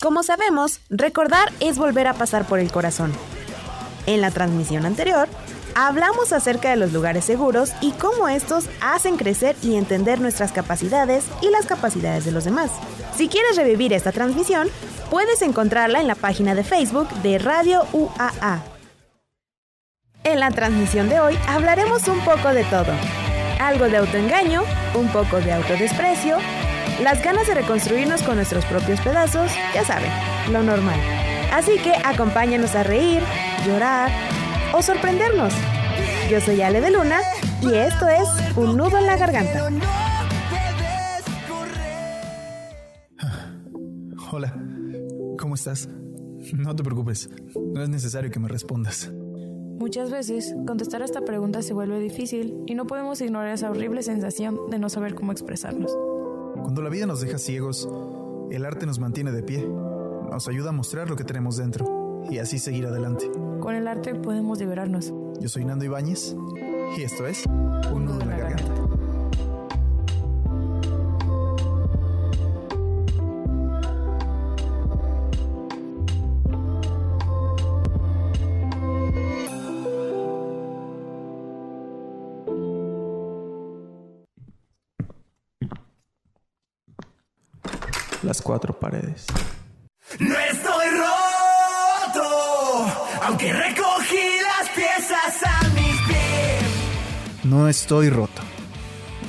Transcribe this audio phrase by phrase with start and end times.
[0.00, 3.10] Como sabemos, recordar es volver a pasar por el corazón.
[4.06, 5.28] En la transmisión anterior,
[5.74, 11.24] hablamos acerca de los lugares seguros y cómo estos hacen crecer y entender nuestras capacidades
[11.40, 12.70] y las capacidades de los demás.
[13.16, 14.68] Si quieres revivir esta transmisión,
[15.10, 18.62] puedes encontrarla en la página de Facebook de Radio UAA.
[20.24, 22.92] En la transmisión de hoy hablaremos un poco de todo.
[23.60, 24.62] Algo de autoengaño,
[24.94, 26.38] un poco de autodesprecio,
[27.02, 30.10] las ganas de reconstruirnos con nuestros propios pedazos, ya saben,
[30.50, 30.98] lo normal.
[31.52, 33.22] Así que acompáñanos a reír,
[33.66, 34.10] llorar
[34.74, 35.52] o sorprendernos.
[36.30, 37.20] Yo soy Ale de Luna
[37.62, 39.68] y esto es Un nudo en la garganta.
[44.32, 44.54] Hola,
[45.38, 45.88] ¿cómo estás?
[46.52, 49.10] No te preocupes, no es necesario que me respondas.
[49.78, 54.02] Muchas veces, contestar a esta pregunta se vuelve difícil y no podemos ignorar esa horrible
[54.02, 55.96] sensación de no saber cómo expresarnos.
[56.62, 57.88] Cuando la vida nos deja ciegos,
[58.50, 59.66] el arte nos mantiene de pie,
[60.30, 63.30] nos ayuda a mostrar lo que tenemos dentro y así seguir adelante.
[63.60, 65.12] Con el arte podemos liberarnos.
[65.40, 66.36] Yo soy Nando Ibáñez
[66.96, 68.74] y esto es Un nudo en la garganta.
[88.22, 89.26] Las cuatro paredes.
[97.54, 98.42] No estoy roto.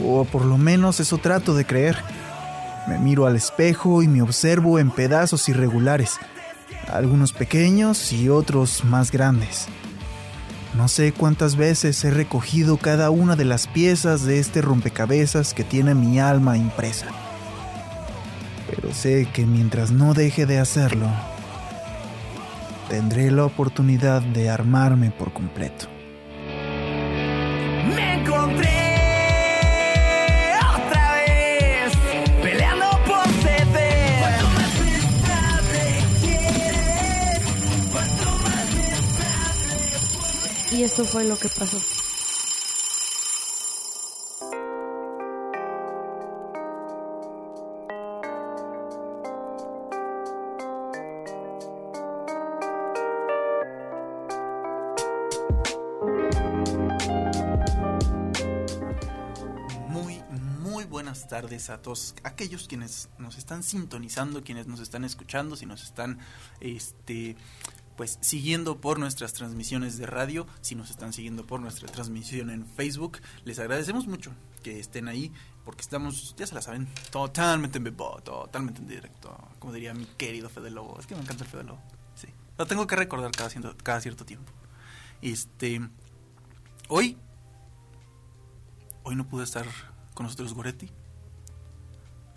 [0.04, 1.96] O por lo menos eso trato de creer.
[2.88, 6.18] Me miro al espejo y me observo en pedazos irregulares,
[6.92, 9.68] algunos pequeños y otros más grandes.
[10.76, 15.64] No sé cuántas veces he recogido cada una de las piezas de este rompecabezas que
[15.64, 17.06] tiene mi alma impresa.
[18.72, 21.08] Pero sé que mientras no deje de hacerlo,
[22.90, 25.95] tendré la oportunidad de armarme por completo.
[40.86, 41.95] Esto fue lo que pasó.
[61.70, 66.20] A todos aquellos quienes nos están sintonizando, quienes nos están escuchando, si nos están,
[66.60, 67.36] este,
[67.98, 72.66] pues siguiendo por nuestras transmisiones de radio, si nos están siguiendo por nuestra transmisión en
[72.66, 74.32] Facebook, les agradecemos mucho
[74.64, 75.32] que estén ahí
[75.64, 80.06] porque estamos, ya se la saben, totalmente en vivo, totalmente en directo, como diría mi
[80.06, 81.82] querido Fede Lobo, es que me encanta el Fede Lobo,
[82.16, 82.28] sí,
[82.58, 84.52] lo tengo que recordar cada cierto, cada cierto tiempo.
[85.22, 85.82] Este,
[86.90, 87.18] hoy
[89.08, 89.68] Hoy no pude estar
[90.16, 90.90] con nosotros Goretti.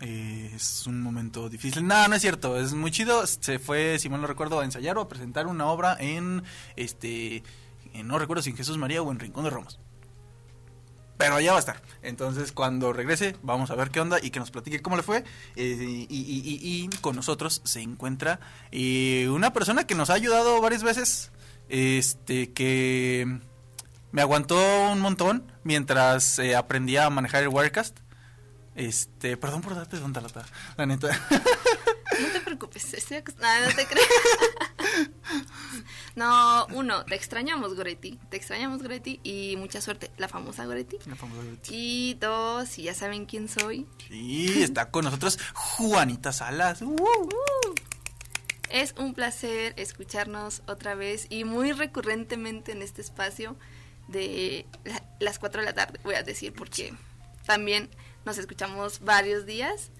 [0.01, 1.85] Eh, es un momento difícil.
[1.85, 2.57] No, no es cierto.
[2.57, 3.25] Es muy chido.
[3.27, 6.43] Se fue, si mal no recuerdo, a ensayar o a presentar una obra en
[6.75, 7.43] este.
[7.93, 9.79] en no recuerdo si en Jesús María o en Rincón de Romos.
[11.17, 11.81] Pero allá va a estar.
[12.01, 15.25] Entonces, cuando regrese, vamos a ver qué onda y que nos platique cómo le fue.
[15.57, 18.39] Eh, y, y- y- y con nosotros se encuentra
[18.71, 21.31] eh, una persona que nos ha ayudado varias veces.
[21.67, 23.39] Este, que
[24.13, 24.57] me aguantó
[24.93, 27.97] un montón mientras aprendía a manejar el Wirecast.
[28.79, 30.45] Este, perdón por darte tanta lata,
[30.77, 31.09] la neta.
[32.19, 34.07] No te preocupes, estoy acostumbrada, no te creas.
[36.15, 38.19] No, uno, te extrañamos, Goretti.
[38.29, 39.19] Te extrañamos, Goretti.
[39.23, 40.97] Y mucha suerte, la famosa Goretti.
[41.05, 41.69] La famosa Goretti.
[41.73, 43.85] Y dos, si ya saben quién soy.
[44.07, 46.81] Sí, está con nosotros Juanita Salas.
[46.81, 47.29] Uh,
[48.69, 53.55] Es un placer escucharnos otra vez y muy recurrentemente en este espacio
[54.07, 56.93] de la- las 4 de la tarde, voy a decir, porque
[57.45, 57.89] también
[58.25, 59.91] nos escuchamos varios días.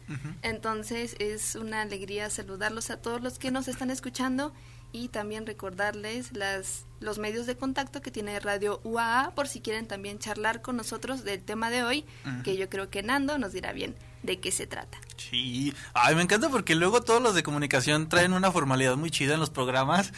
[0.42, 4.54] Entonces es una alegría saludarlos a todos los que nos están escuchando
[4.92, 9.88] y también recordarles las, los medios de contacto que tiene Radio UAA por si quieren
[9.88, 12.06] también charlar con nosotros del tema de hoy,
[12.44, 14.98] que yo creo que Nando nos dirá bien de qué se trata.
[15.18, 19.36] Sí, ay, me encanta porque luego todos los de comunicación traen una formalidad muy chida
[19.36, 20.12] en los programas.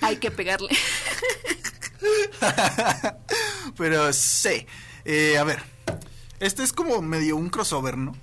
[0.00, 0.76] Hay que pegarle.
[3.76, 4.66] Pero sí,
[5.04, 5.62] eh, a ver,
[6.40, 8.16] este es como medio un crossover, ¿no?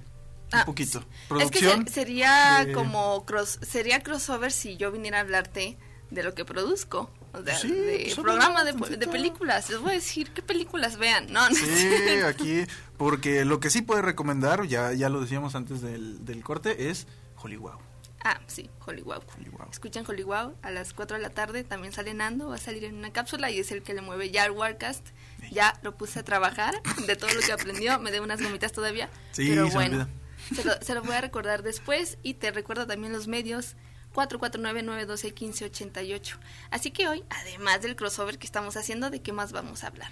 [0.51, 0.99] Ah, un poquito.
[0.99, 1.87] Es que Producción.
[1.87, 5.77] se- sería de- como cross, sería crossover si yo viniera a hablarte
[6.09, 7.09] de lo que produzco.
[7.33, 8.73] O sea, Sí, de pues, programa de,
[9.07, 9.69] películas.
[9.69, 11.31] Les voy a decir qué películas vean.
[11.31, 12.23] No, no Sí, sé.
[12.25, 12.65] aquí,
[12.97, 17.07] porque lo que sí puede recomendar, ya, ya lo decíamos antes del, del corte, es
[17.41, 17.75] Hollywood.
[18.23, 19.23] Ah, sí, Hollywood.
[19.35, 19.68] Hollywood.
[19.71, 21.63] Escuchen Hollywood a las 4 de la tarde.
[21.63, 24.29] También sale Nando, va a salir en una cápsula y es el que le mueve
[24.29, 25.07] ya al Warcast.
[25.51, 26.75] Ya lo puse a trabajar
[27.07, 28.00] de todo lo que aprendió.
[28.00, 29.09] Me debo unas gomitas todavía.
[29.31, 30.07] Sí, pero bueno,
[30.56, 33.75] se lo, se lo voy a recordar después y te recuerdo también los medios.
[34.13, 36.38] 449-912-1588.
[36.69, 40.12] Así que hoy, además del crossover que estamos haciendo, ¿de qué más vamos a hablar?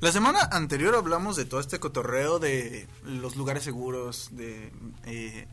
[0.00, 4.72] La semana anterior hablamos de todo este cotorreo de los lugares seguros, de...
[5.04, 5.46] eh,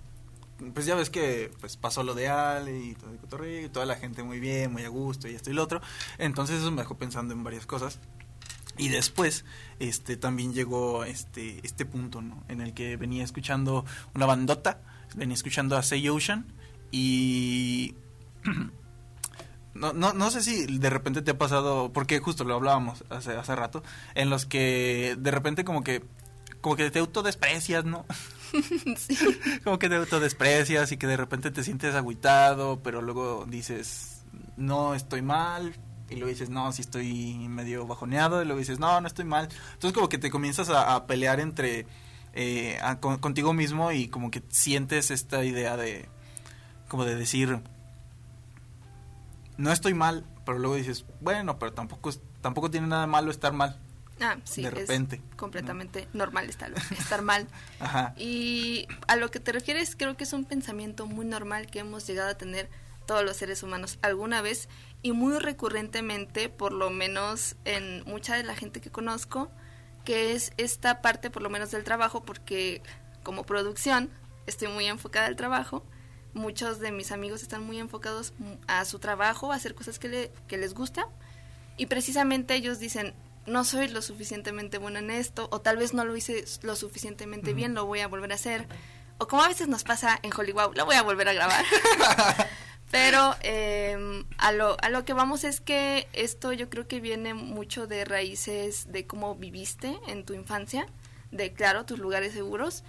[0.74, 3.86] pues ya ves que pues pasó lo de Ale y todo el cotorreo y toda
[3.86, 5.82] la gente muy bien, muy a gusto y esto y lo otro.
[6.18, 8.00] Entonces eso me dejó pensando en varias cosas.
[8.78, 9.44] Y después,
[9.80, 12.44] este, también llegó este, este punto, ¿no?
[12.48, 14.82] En el que venía escuchando una bandota,
[15.16, 16.46] venía escuchando a Say Ocean
[16.92, 17.96] y
[19.74, 23.32] no, no, no sé si de repente te ha pasado, porque justo lo hablábamos hace,
[23.36, 23.84] hace rato,
[24.14, 26.04] en los que de repente como que,
[26.62, 28.06] como que te autodesprecias, ¿no?
[29.64, 34.24] Como que te autodesprecias y que de repente te sientes agüitado, pero luego dices,
[34.56, 35.76] no estoy mal,
[36.10, 39.50] y luego dices, no, sí estoy medio bajoneado, y luego dices, no, no estoy mal.
[39.74, 41.86] Entonces como que te comienzas a, pelear entre,
[42.34, 42.80] eh,
[43.20, 46.10] contigo mismo y como que sientes esta idea de,
[46.88, 47.62] como de decir,
[49.58, 52.12] no estoy mal, pero luego dices, bueno, pero tampoco,
[52.42, 53.80] tampoco tiene nada malo estar mal.
[54.20, 57.48] Ah, sí, De es repente, completamente normal estar, estar mal.
[57.80, 58.14] Ajá.
[58.18, 62.08] Y a lo que te refieres, creo que es un pensamiento muy normal que hemos
[62.08, 62.70] llegado a tener
[63.06, 64.68] todos los seres humanos alguna vez
[65.02, 69.50] y muy recurrentemente, por lo menos en mucha de la gente que conozco,
[70.04, 72.82] que es esta parte por lo menos del trabajo, porque
[73.24, 74.10] como producción
[74.46, 75.86] estoy muy enfocada al trabajo,
[76.34, 78.34] muchos de mis amigos están muy enfocados
[78.68, 81.08] a su trabajo, a hacer cosas que, le- que les gusta
[81.78, 83.14] y precisamente ellos dicen,
[83.48, 87.54] no soy lo suficientemente bueno en esto, o tal vez no lo hice lo suficientemente
[87.54, 88.68] bien, lo voy a volver a hacer.
[89.18, 91.66] O como a veces nos pasa en Hollywood, lo voy a volver a grabar.
[92.92, 97.34] Pero eh, a, lo, a lo que vamos es que esto yo creo que viene
[97.34, 100.88] mucho de raíces de cómo viviste en tu infancia,
[101.32, 102.84] de claro, tus lugares seguros,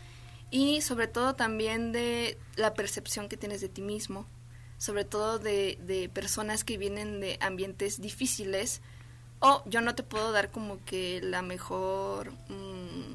[0.50, 4.26] y sobre todo también de la percepción que tienes de ti mismo,
[4.76, 8.82] sobre todo de, de personas que vienen de ambientes difíciles,
[9.40, 13.14] o yo no te puedo dar como que la mejor mm,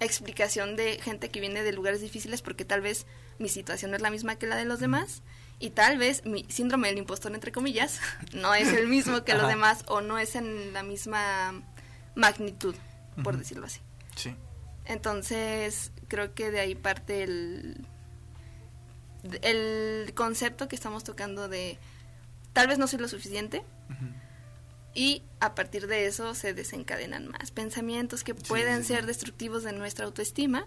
[0.00, 3.06] explicación de gente que viene de lugares difíciles porque tal vez
[3.38, 5.22] mi situación no es la misma que la de los demás
[5.58, 8.00] y tal vez mi síndrome del impostor entre comillas
[8.32, 11.62] no es el mismo que los demás o no es en la misma
[12.14, 12.74] magnitud
[13.22, 13.80] por decirlo así
[14.16, 14.34] Sí.
[14.86, 17.84] entonces creo que de ahí parte el
[19.42, 21.78] el concepto que estamos tocando de
[22.52, 23.64] tal vez no soy lo suficiente.
[24.98, 28.94] Y a partir de eso se desencadenan más pensamientos que pueden sí, sí.
[28.94, 30.66] ser destructivos de nuestra autoestima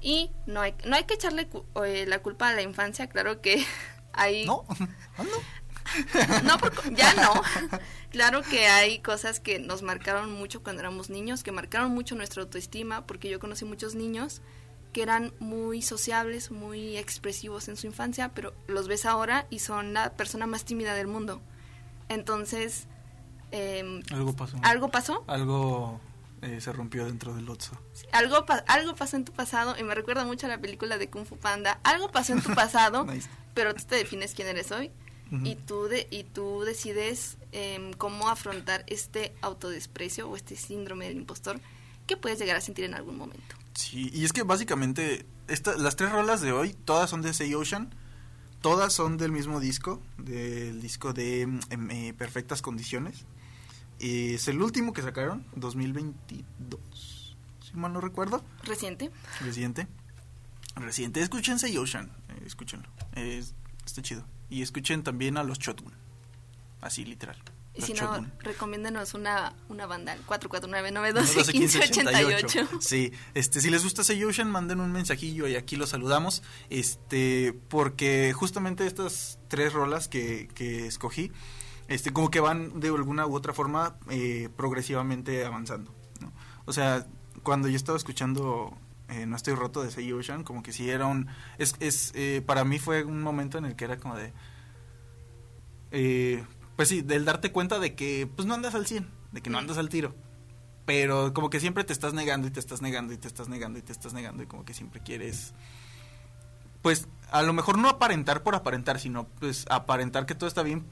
[0.00, 3.40] y no hay, no hay que echarle cu- eh, la culpa a la infancia, claro
[3.40, 3.64] que
[4.12, 4.46] hay...
[4.46, 4.64] ¿No?
[5.18, 5.64] ¿Ah, no?
[6.44, 7.32] No, por- ya no.
[8.10, 12.42] Claro que hay cosas que nos marcaron mucho cuando éramos niños, que marcaron mucho nuestra
[12.42, 14.40] autoestima, porque yo conocí muchos niños
[14.92, 19.92] que eran muy sociables, muy expresivos en su infancia, pero los ves ahora y son
[19.92, 21.42] la persona más tímida del mundo.
[22.08, 22.86] Entonces,
[23.54, 24.56] em, Algo pasó.
[24.62, 26.00] algo pasó, Algo
[26.42, 27.72] eh, se rompió dentro del Otso.
[28.12, 31.08] algo, pa- algo pasó en tu pasado, y me recuerda mucho a la película de
[31.08, 31.78] Kung Fu Panda.
[31.84, 33.28] Algo pasó en tu pasado, Nice.
[33.54, 34.90] pero tú te defines quién eres hoy.
[35.42, 41.16] Y tú de, y tú decides em, cómo afrontar este autodesprecio o este síndrome del
[41.16, 41.58] impostor
[42.06, 43.56] que puedes llegar a sentir en algún momento.
[43.74, 47.52] Sí, y es que básicamente esta, las tres rolas de hoy, todas son de Say
[47.54, 47.92] Ocean,
[48.60, 53.24] todas son del mismo disco, del disco de em, eh, Perfectas Condiciones.
[54.04, 59.10] Eh, es el último que sacaron, 2022, si mal no recuerdo, Reciente.
[59.40, 59.86] reciente.
[60.76, 63.54] Reciente, escuchen Say Ocean, eh, escúchenlo, es-
[63.86, 64.26] está chido.
[64.50, 65.92] Y escuchen también a los Shotgun,
[66.80, 67.36] así literal.
[67.76, 68.32] Y si no, Shotgun.
[68.40, 72.68] recomiéndanos una, una banda al 449 1588.
[72.80, 76.42] Sí, este, si les gusta Say Ocean, manden un mensajillo y aquí los saludamos.
[76.70, 81.32] Este, porque justamente estas tres rolas que, que escogí,
[81.88, 85.94] este, como que van de alguna u otra forma eh, progresivamente avanzando.
[86.66, 87.06] O sea,
[87.42, 88.74] cuando yo estaba escuchando
[89.08, 91.28] eh, No estoy roto de Say Ocean, como que sí era un...
[91.58, 94.32] Es, es, eh, para mí fue un momento en el que era como de...
[95.90, 96.44] eh,
[96.76, 99.58] pues sí, del darte cuenta de que pues no andas al 100, de que no
[99.58, 100.14] andas al tiro.
[100.86, 103.78] Pero como que siempre te estás negando y te estás negando y te estás negando
[103.78, 105.52] y te estás negando y como que siempre quieres...
[106.82, 110.84] Pues a lo mejor no aparentar por aparentar, sino pues aparentar que todo está bien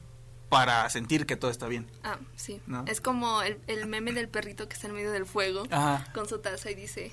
[0.52, 1.86] para sentir que todo está bien.
[2.04, 2.60] Ah, sí.
[2.66, 2.84] ¿No?
[2.86, 6.12] Es como el, el meme del perrito que está en medio del fuego Ajá.
[6.12, 7.06] con su taza y dice,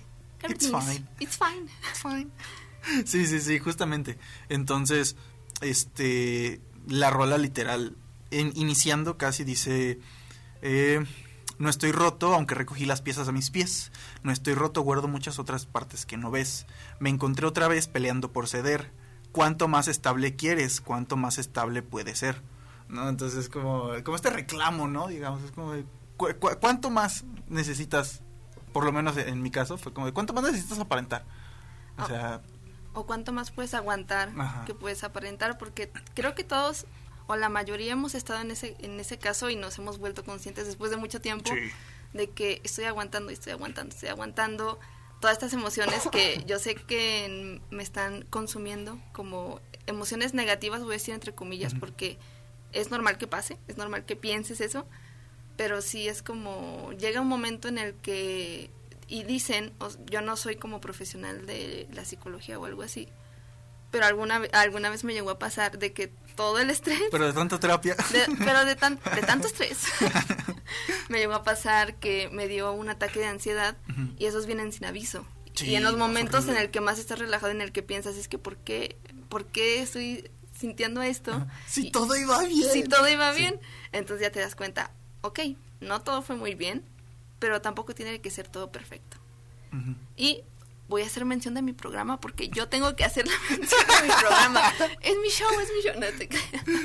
[0.50, 1.72] It's "Everything's- fine." It's fine.
[1.90, 2.28] It's fine.
[3.06, 4.18] Sí, sí, sí, justamente.
[4.50, 5.16] Entonces,
[5.62, 7.96] este, la rola literal,
[8.32, 10.00] en- iniciando casi dice,
[10.62, 11.06] eh,
[11.60, 13.92] no estoy roto, aunque recogí las piezas a mis pies.
[14.24, 16.66] No estoy roto, guardo muchas otras partes que no ves.
[17.00, 18.92] Me encontré otra vez peleando por ceder.
[19.32, 20.82] ¿Cuánto más estable quieres?
[20.82, 22.42] ¿Cuánto más estable puede ser?
[22.90, 23.08] ¿No?
[23.08, 25.08] Entonces, como, como este reclamo, ¿no?
[25.08, 25.86] Digamos, es como, de,
[26.18, 28.22] ¿cu- cu- ¿cuánto más necesitas?
[28.74, 31.24] Por lo menos en mi caso, fue como, de, ¿cuánto más necesitas aparentar?
[31.98, 32.08] O Ah.
[32.08, 32.42] sea,
[32.94, 34.66] O cuánto más puedes aguantar Ajá.
[34.66, 36.86] que puedes aparentar, porque creo que todos
[37.28, 40.66] o la mayoría hemos estado en ese, en ese caso y nos hemos vuelto conscientes
[40.66, 41.70] después de mucho tiempo Sí.
[42.18, 44.80] de que estoy aguantando, estoy aguantando, estoy aguantando
[45.22, 50.94] todas estas emociones que yo sé que me están consumiendo como emociones negativas, voy a
[50.94, 52.18] decir entre comillas, porque
[52.74, 54.88] es normal que pase, es normal que pienses eso,
[55.58, 58.70] pero sí es como llega un momento en el que
[59.08, 63.08] y dicen, o- yo no soy como profesional de la psicología o algo así,
[63.92, 67.34] pero alguna alguna vez me llegó a pasar de que todo el estrés pero de
[67.34, 67.96] tanta terapia.
[68.14, 69.80] de- pero de, tan, de tanto estrés
[71.10, 73.76] me llegó a pasar que me dio un ataque de ansiedad
[74.18, 75.26] y esos vienen sin aviso.
[75.56, 78.16] Sí, y en los momentos en el que más estás relajado, en el que piensas,
[78.16, 78.96] es que ¿por qué,
[79.28, 81.46] por qué estoy sintiendo esto?
[81.68, 82.70] Si Y- todo iba bien.
[82.72, 83.40] si todo iba Sí.
[83.40, 83.60] bien,
[83.92, 85.40] entonces ya te das cuenta, ok,
[85.80, 86.84] no todo fue muy bien,
[87.40, 89.18] pero tampoco tiene que ser todo perfecto.
[90.18, 90.42] Y
[90.88, 94.08] voy a hacer mención de mi programa porque yo tengo que hacer la mención de
[94.08, 94.62] mi programa.
[95.02, 96.00] es mi show, es mi show.
[96.00, 96.28] No te.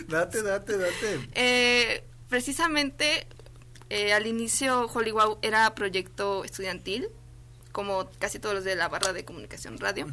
[0.09, 1.29] Date, date, date.
[1.35, 3.27] Eh, precisamente
[3.91, 7.09] eh, al inicio Hollywood era proyecto estudiantil,
[7.73, 10.07] como casi todos los de la barra de comunicación radio.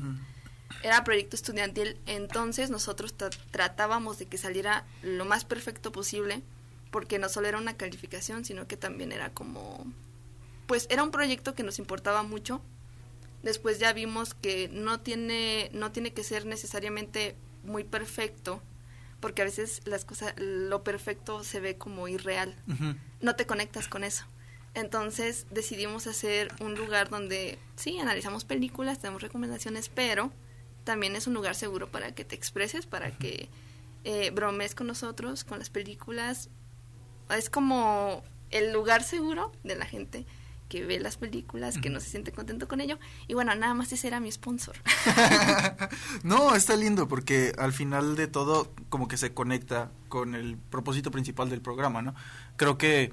[0.84, 6.42] Era proyecto estudiantil, entonces nosotros tra- tratábamos de que saliera lo más perfecto posible,
[6.92, 9.86] porque no solo era una calificación, sino que también era como,
[10.68, 12.62] pues era un proyecto que nos importaba mucho.
[13.44, 18.62] Después ya vimos que no tiene, no tiene que ser necesariamente muy perfecto,
[19.20, 22.56] porque a veces las cosas, lo perfecto se ve como irreal
[23.22, 24.26] no te conectas con eso.
[24.74, 30.32] Entonces decidimos hacer un lugar donde sí, analizamos películas, tenemos recomendaciones, pero
[30.84, 33.50] también es un lugar seguro para que te expreses, para que
[34.04, 36.50] eh, bromes con nosotros, con las películas.
[37.30, 40.26] Es como el lugar seguro de la gente
[40.72, 42.98] que ve las películas, que no se siente contento con ello.
[43.28, 44.78] Y bueno, nada más ese era mi sponsor.
[46.24, 51.12] no, está lindo porque al final de todo como que se conecta con el propósito
[51.12, 52.16] principal del programa, ¿no?
[52.56, 53.12] Creo que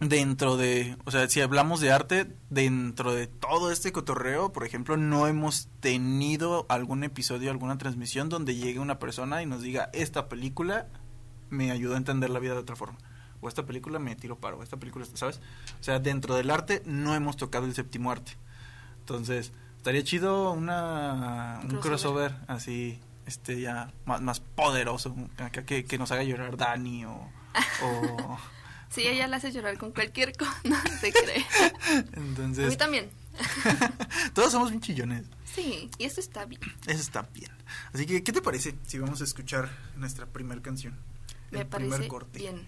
[0.00, 4.96] dentro de, o sea, si hablamos de arte, dentro de todo este cotorreo, por ejemplo,
[4.96, 10.28] no hemos tenido algún episodio, alguna transmisión donde llegue una persona y nos diga, esta
[10.28, 10.88] película
[11.50, 12.98] me ayudó a entender la vida de otra forma.
[13.42, 15.40] O esta película me tiró paro, o esta película, ¿sabes?
[15.80, 18.32] O sea, dentro del arte no hemos tocado el séptimo arte.
[19.00, 22.32] Entonces, estaría chido una, un Crossover.
[22.32, 25.14] crossover así, este ya más, más poderoso,
[25.66, 27.28] que, que nos haga llorar Dani o...
[27.82, 28.38] o
[28.90, 31.46] Sí, ella la hace llorar con cualquier cosa, no te cree.
[31.88, 33.08] A mí entonces, también.
[34.34, 35.24] todos somos bien chillones.
[35.54, 36.60] Sí, y eso está bien.
[36.86, 37.50] Eso está bien.
[37.92, 40.96] Así que, ¿qué te parece si vamos a escuchar nuestra primera canción?
[41.50, 42.38] Me El primer parece corte.
[42.38, 42.66] bien.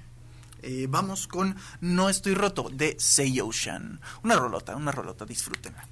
[0.62, 4.00] Eh, vamos con No estoy roto de Say Ocean.
[4.22, 5.84] Una rolota, una rolota, disfrútenla.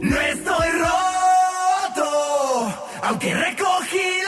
[0.00, 2.10] No estoy roto,
[3.02, 4.27] aunque recogí las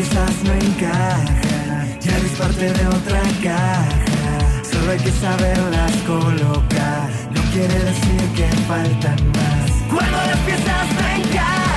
[0.00, 4.64] no encajan, ya eres parte de otra caja.
[4.64, 9.70] Solo hay que saberlas colocar, no quiere decir que faltan más.
[9.90, 11.69] Cuando las piezas no encajan,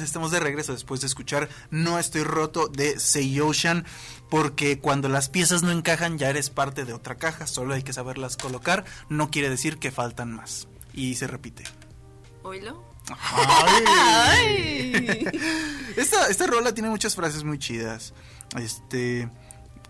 [0.00, 3.84] Estamos de regreso después de escuchar No Estoy Roto de Say Ocean.
[4.28, 7.46] Porque cuando las piezas no encajan, ya eres parte de otra caja.
[7.46, 8.84] Solo hay que saberlas colocar.
[9.08, 10.68] No quiere decir que faltan más.
[10.92, 11.64] Y se repite.
[12.42, 12.84] ¿Oílo?
[13.34, 15.26] Ay.
[15.96, 18.14] esta, esta rola tiene muchas frases muy chidas.
[18.56, 19.28] Este.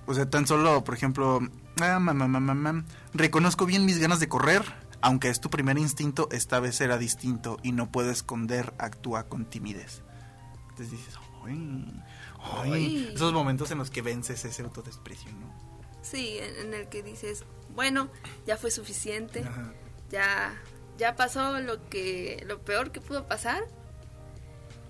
[0.07, 1.41] O sea, tan solo, por ejemplo.
[1.81, 2.83] ah,
[3.15, 4.63] Reconozco bien mis ganas de correr.
[5.03, 7.59] Aunque es tu primer instinto, esta vez será distinto.
[7.63, 10.03] Y no puedo esconder, actúa con timidez.
[10.71, 12.03] Entonces dices, "Ay,
[12.43, 12.73] ay".
[12.73, 13.13] Ay.
[13.15, 15.71] Esos momentos en los que vences ese autodesprecio, ¿no?
[16.03, 18.09] Sí, en, el que dices, bueno,
[18.47, 19.73] ya fue suficiente, Ajá.
[20.11, 20.55] ya,
[20.97, 23.63] ya pasó lo que, lo peor que pudo pasar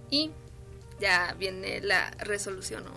[0.08, 0.30] y
[1.00, 2.84] ya viene la resolución.
[2.84, 2.92] ¿no?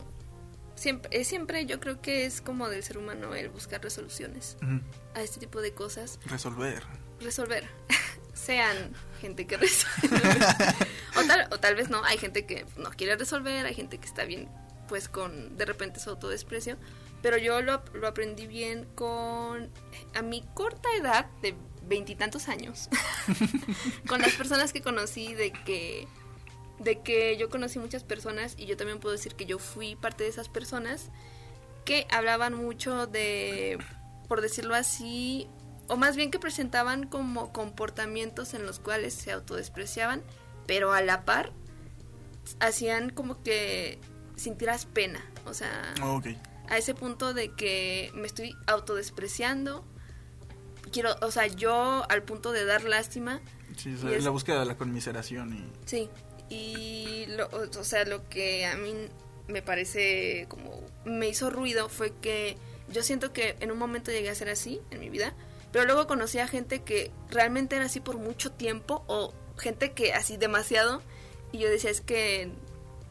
[0.76, 4.82] Siempre, siempre yo creo que es como del ser humano el buscar resoluciones Ujú.
[5.16, 6.84] a este tipo de cosas, Resolver.
[7.24, 7.68] Resolver.
[8.34, 10.18] Sean gente que resuelve.
[11.16, 14.06] o, tal, o tal vez no, hay gente que no quiere resolver, hay gente que
[14.06, 14.50] está bien
[14.88, 16.78] pues con de repente su autodesprecio.
[17.22, 19.72] Pero yo lo, lo aprendí bien con,
[20.14, 22.90] a mi corta edad de veintitantos años,
[24.08, 26.06] con las personas que conocí, de que,
[26.80, 30.26] de que yo conocí muchas personas y yo también puedo decir que yo fui parte
[30.26, 31.12] de esas personas
[31.86, 33.78] que hablaban mucho de,
[34.28, 35.48] por decirlo así,
[35.88, 40.22] o más bien que presentaban como comportamientos en los cuales se autodespreciaban,
[40.66, 41.52] pero a la par
[42.60, 44.00] hacían como que
[44.36, 46.28] sintieras pena, o sea, Ok.
[46.70, 49.86] a ese punto de que me estoy autodespreciando,
[50.92, 53.40] quiero, o sea, yo al punto de dar lástima,
[53.78, 55.88] Sí, o sea, Y es- la búsqueda de la conmiseración y...
[55.88, 56.08] Sí,
[56.48, 58.94] y lo, o o sea, lo que a mí
[59.48, 62.56] me parece como me hizo ruido fue que
[62.90, 65.34] yo siento que en un momento llegué a ser así en mi vida,
[65.74, 70.14] pero luego conocí a gente que realmente era así por mucho tiempo o gente que
[70.14, 71.02] así demasiado
[71.52, 72.50] y yo decía es que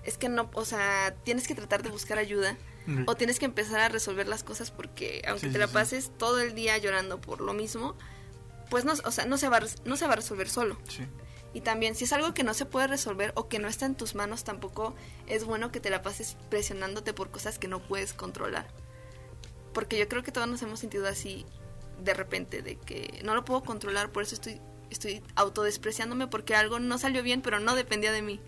[0.04, 2.56] es que no, o sea, tienes que tratar de buscar ayuda
[3.06, 5.74] o tienes que empezar a resolver las cosas porque aunque Sí, te la sí.
[5.74, 7.94] pases todo el día llorando por lo mismo,
[8.70, 10.76] pues no, o sea, no se va no se va a resolver solo.
[10.88, 11.06] Sí.
[11.54, 13.94] Y también, si es algo que no se puede resolver o que no está en
[13.94, 14.94] tus manos, tampoco
[15.26, 18.66] es bueno que te la pases presionándote por cosas que no puedes controlar.
[19.74, 21.44] Porque yo creo que todos nos hemos sentido así
[22.04, 24.60] de repente, de que no lo puedo controlar, por eso estoy,
[24.90, 28.40] estoy autodespreciándome porque algo no salió bien, pero no dependía de mí.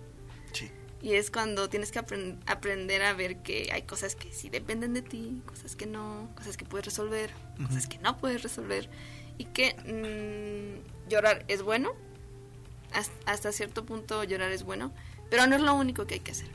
[0.53, 0.71] Sí.
[1.03, 4.95] Y es cuando tienes que apren- aprender a ver que hay cosas que sí dependen
[4.95, 7.31] de ti, cosas que no, cosas que puedes resolver,
[7.67, 8.89] cosas que no puedes resolver.
[9.37, 11.93] Y que mm, llorar es bueno,
[12.93, 14.93] Has- hasta cierto punto llorar es bueno,
[15.29, 16.49] pero no es lo único que hay que hacer.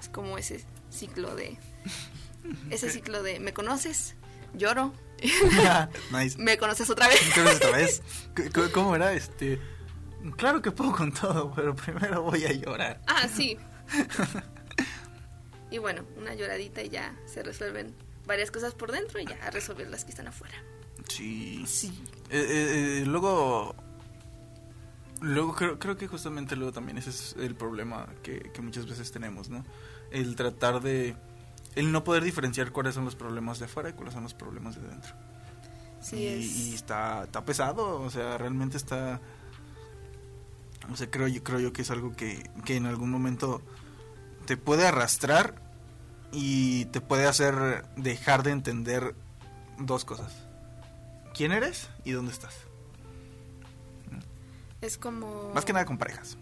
[0.00, 1.56] Es como ese ciclo de...
[2.70, 4.14] Ese ciclo de me conoces,
[4.54, 4.92] lloro,
[6.12, 6.36] nice.
[6.38, 7.20] me conoces otra vez.
[7.28, 8.02] Entonces, esta vez,
[8.36, 9.12] c- c- ¿cómo era?
[9.12, 9.60] Este,
[10.36, 13.00] claro que puedo con todo, pero primero voy a llorar.
[13.06, 13.56] Ah, sí.
[15.72, 17.94] Y bueno, una lloradita y ya se resuelven
[18.26, 20.56] varias cosas por dentro y ya a resolver las que están afuera.
[21.08, 21.64] Sí.
[21.64, 22.02] Sí.
[22.28, 23.76] Eh, luego,
[25.20, 29.12] luego creo, creo que justamente luego también ese es el problema que, que muchas veces
[29.12, 29.64] tenemos, ¿no?
[30.10, 31.14] El tratar de,
[31.74, 34.76] el no poder diferenciar cuáles son los problemas de afuera y cuáles son los problemas
[34.80, 35.14] de dentro.
[36.00, 36.56] Sí, y, es.
[36.58, 39.20] y está, está pesado, o sea, realmente está...
[40.90, 43.62] O sea, creo yo, creo yo que es algo que, que en algún momento
[44.46, 45.54] te puede arrastrar
[46.32, 49.14] y te puede hacer dejar de entender
[49.78, 50.32] dos cosas.
[51.34, 52.54] ¿Quién eres y dónde estás?
[54.80, 55.52] Es como...
[55.54, 56.38] Más que nada con parejas.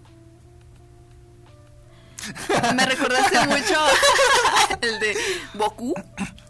[2.74, 3.86] Me recordaste mucho
[4.80, 5.16] el de
[5.54, 5.94] Boku.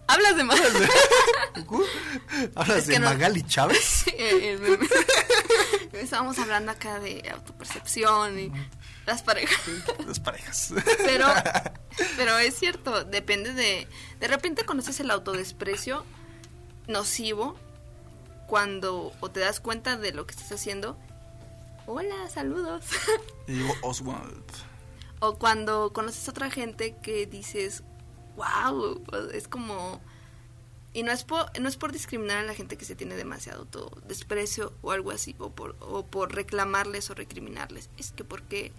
[0.07, 0.59] Hablas de más.
[2.55, 4.05] ¿Hablas Es que de no- Magali Chávez?
[4.19, 4.79] Meme.
[5.93, 8.53] Estábamos hablando acá de autopercepción y
[9.07, 9.61] las parejas.
[10.07, 10.73] Las parejas.
[11.05, 11.27] Pero,
[12.17, 13.87] pero es cierto, depende de...
[14.21, 16.05] De repente conoces el autodesprecio
[16.87, 17.57] nocivo
[18.47, 20.99] cuando o te das cuenta de lo que estás haciendo.
[21.87, 22.85] Hola, saludos.
[23.47, 24.45] Y digo Oswald.
[25.21, 27.83] O cuando conoces a otra gente que dices,
[28.37, 29.03] wow,
[29.33, 30.01] es como...
[30.95, 33.61] Y no es, por, no es por discriminar a la gente que se tiene demasiado
[33.61, 37.91] autodesprecio o algo así, o por, o por reclamarles o recriminarles.
[37.99, 38.73] Es que porque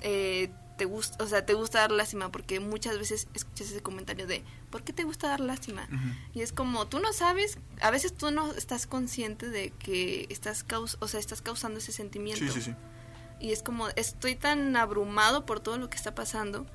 [0.00, 4.26] eh, te gusta, o sea, te gusta dar lástima, porque muchas veces escuchas ese comentario
[4.26, 5.88] de, ¿por qué te gusta dar lástima?
[6.32, 10.62] Y es como, tú no sabes, a veces tú no estás consciente de que estás,
[10.62, 12.46] caus o sea, estás causando ese sentimiento.
[12.46, 12.74] Sí, sí, sí.
[13.40, 16.66] Y es como, estoy tan abrumado por todo lo que está pasando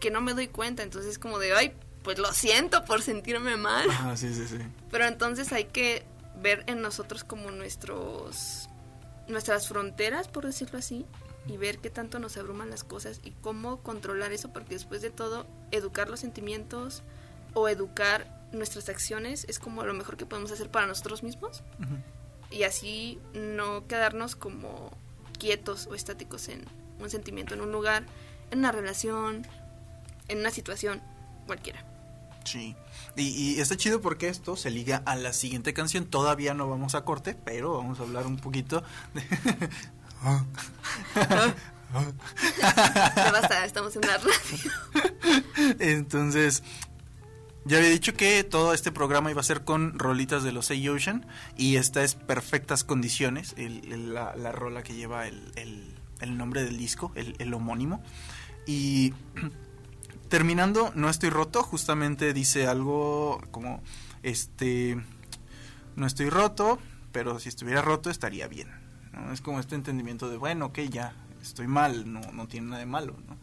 [0.00, 0.82] que no me doy cuenta.
[0.82, 3.88] Entonces es como de, ay, pues lo siento por sentirme mal.
[3.90, 4.58] Ah, sí, sí, sí.
[4.90, 6.04] Pero entonces hay que
[6.40, 8.68] ver en nosotros como nuestros
[9.26, 11.06] nuestras fronteras, por decirlo así,
[11.46, 15.10] y ver qué tanto nos abruman las cosas y cómo controlar eso, porque después de
[15.10, 17.02] todo, educar los sentimientos
[17.54, 21.62] o educar nuestras acciones es como lo mejor que podemos hacer para nosotros mismos
[22.50, 24.90] y así no quedarnos como
[25.38, 26.64] quietos o estáticos en
[27.00, 28.04] un sentimiento, en un lugar,
[28.50, 29.46] en una relación,
[30.28, 31.02] en una situación
[31.46, 31.84] cualquiera.
[32.44, 32.76] Sí.
[33.16, 36.06] Y, y está chido porque esto se liga a la siguiente canción.
[36.06, 38.82] Todavía no vamos a corte, pero vamos a hablar un poquito
[39.14, 39.22] de...
[43.16, 45.76] Ya basta, estamos en la radio.
[45.78, 46.62] Entonces,
[47.64, 50.88] ya había dicho que todo este programa iba a ser con rolitas de los Say
[50.88, 55.94] Ocean y esta es Perfectas Condiciones, el- el- la, la rola que lleva el, el-
[56.38, 58.02] nombre del disco, el, el homónimo.
[58.66, 59.12] Y
[60.28, 63.82] terminando, No estoy roto, justamente dice algo como,
[64.22, 64.96] este,
[65.96, 66.78] no estoy roto,
[67.12, 68.68] pero si estuviera roto estaría bien.
[69.12, 69.32] ¿no?
[69.32, 72.86] Es como este entendimiento de, bueno, ok, ya, estoy mal, no, no tiene nada de
[72.86, 73.36] malo, ¿no?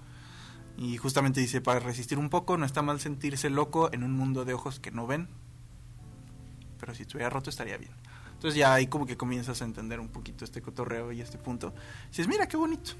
[0.78, 4.46] Y justamente dice, para resistir un poco, no está mal sentirse loco en un mundo
[4.46, 5.28] de ojos que no ven,
[6.80, 7.92] pero si estuviera roto estaría bien.
[8.42, 11.76] Entonces ya ahí como que comienzas a entender un poquito este cotorreo y este punto.
[12.10, 12.94] dices, mira, qué bonito.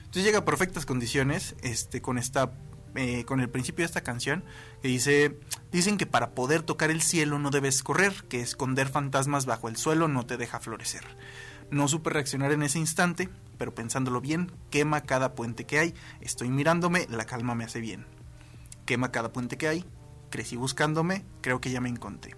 [0.00, 2.52] Entonces llega a perfectas condiciones este, con, esta,
[2.94, 4.44] eh, con el principio de esta canción
[4.82, 9.46] que dice, dicen que para poder tocar el cielo no debes correr, que esconder fantasmas
[9.46, 11.04] bajo el suelo no te deja florecer.
[11.72, 15.94] No supe reaccionar en ese instante, pero pensándolo bien, quema cada puente que hay.
[16.20, 18.04] Estoy mirándome, la calma me hace bien.
[18.84, 19.84] Quema cada puente que hay.
[20.28, 22.36] Crecí buscándome, creo que ya me encontré.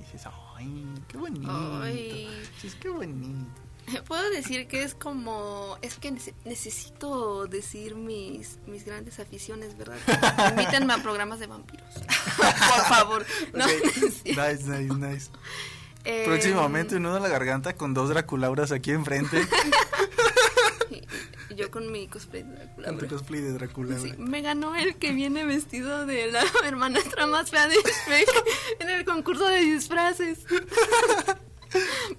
[0.00, 1.80] Y dices, ay, qué bonito.
[1.80, 2.28] Ay.
[2.56, 3.48] Dices, qué bonito.
[4.08, 9.96] Puedo decir que es como, es que nece- necesito decir mis, mis grandes aficiones, ¿verdad?
[10.50, 11.86] Invítenme a programas de vampiros.
[12.36, 13.26] Por favor.
[13.54, 13.64] No.
[13.66, 14.32] Nice,
[14.66, 15.30] nice, nice.
[16.04, 19.46] Eh, Próximamente un nudo a la garganta con dos Draculauras aquí enfrente.
[21.56, 24.00] Yo con mi cosplay de Drácula, con tu cosplay de Draculaura.
[24.00, 28.28] Sí, me ganó el que viene vestido de la hermanastra más fea de Shrek
[28.80, 30.40] en el concurso de disfraces.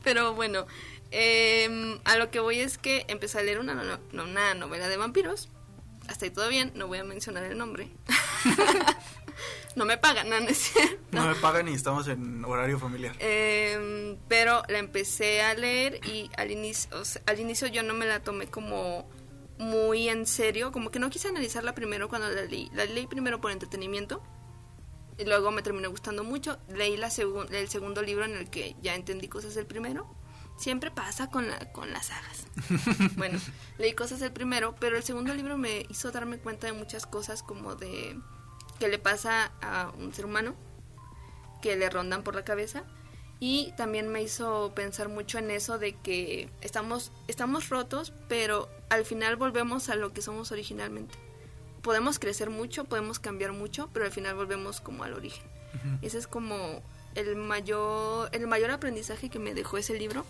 [0.03, 0.65] Pero bueno,
[1.11, 4.87] em, a lo que voy es que empecé a leer una, no- no- una novela
[4.87, 5.49] de vampiros.
[6.07, 7.89] Hasta ahí todo bien, no voy a mencionar el nombre.
[9.75, 10.97] No me pagan, no, no es cierto.
[11.11, 13.15] No me pagan y estamos en horario familiar.
[13.19, 17.93] Em, pero la empecé a leer y al inicio, o sea, al inicio yo no
[17.93, 19.09] me la tomé como
[19.59, 22.69] muy en serio, como que no quise analizarla primero cuando la leí.
[22.73, 24.21] La leí primero por entretenimiento
[25.17, 26.57] y luego me terminó gustando mucho.
[26.69, 27.07] Leí la
[27.51, 30.07] el segundo libro en el que ya entendí cosas del primero.
[30.57, 32.45] Siempre pasa con, la- con las sagas.
[33.15, 33.39] bueno,
[33.79, 37.41] leí cosas del primero, pero el segundo libro me hizo darme cuenta de muchas cosas
[37.43, 38.19] como de
[38.83, 40.55] que le pasa a un ser humano
[41.61, 42.83] que le rondan por la cabeza.
[43.39, 49.05] Y también me hizo pensar mucho en eso de que estamos estamos rotos pero al
[49.05, 51.15] final volvemos a lo que somos originalmente.
[51.81, 55.45] Podemos crecer mucho podemos cambiar mucho pero al final volvemos como al origen.
[56.01, 56.83] Ese es como
[57.15, 60.25] el mayor el mayor aprendizaje que me dejó ese libro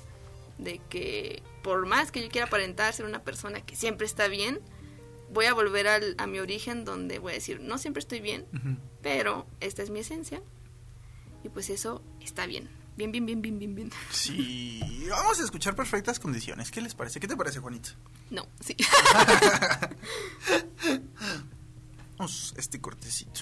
[0.59, 4.59] de que por más que yo quiera aparentar ser una persona que siempre está bien
[5.33, 8.45] voy a volver al- a mi origen donde voy a decir no siempre estoy bien
[9.01, 10.41] pero esta es mi esencia
[11.43, 12.69] y pues eso está bien.
[12.95, 13.91] Bien, bien, bien, bien, bien, bien.
[14.11, 16.69] Sí, vamos a escuchar perfectas condiciones.
[16.69, 17.19] ¿Qué les parece?
[17.19, 17.89] ¿Qué te parece, Juanito?
[18.29, 18.77] No, sí.
[22.17, 23.41] Vamos, este cortecito.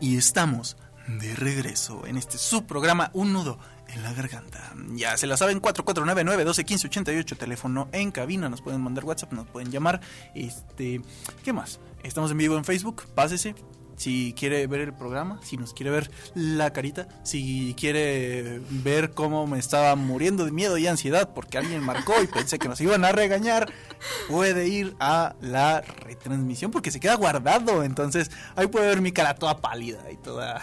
[0.00, 4.72] Y estamos de regreso en este subprograma Un Nudo en la Garganta.
[4.90, 10.00] Ya se la saben, 4499-121588, teléfono en cabina, nos pueden mandar WhatsApp, nos pueden llamar.
[10.34, 11.00] Este,
[11.44, 11.80] ¿Qué más?
[12.02, 13.54] Estamos en vivo en Facebook, pásese,
[13.98, 19.46] si quiere ver el programa, si nos quiere ver la carita, si quiere ver cómo
[19.46, 23.04] me estaba muriendo de miedo y ansiedad porque alguien marcó y pensé que nos iban
[23.04, 23.70] a regañar,
[24.28, 27.82] puede ir a la retransmisión porque se queda guardado.
[27.82, 30.62] Entonces ahí puede ver mi cara toda pálida y toda.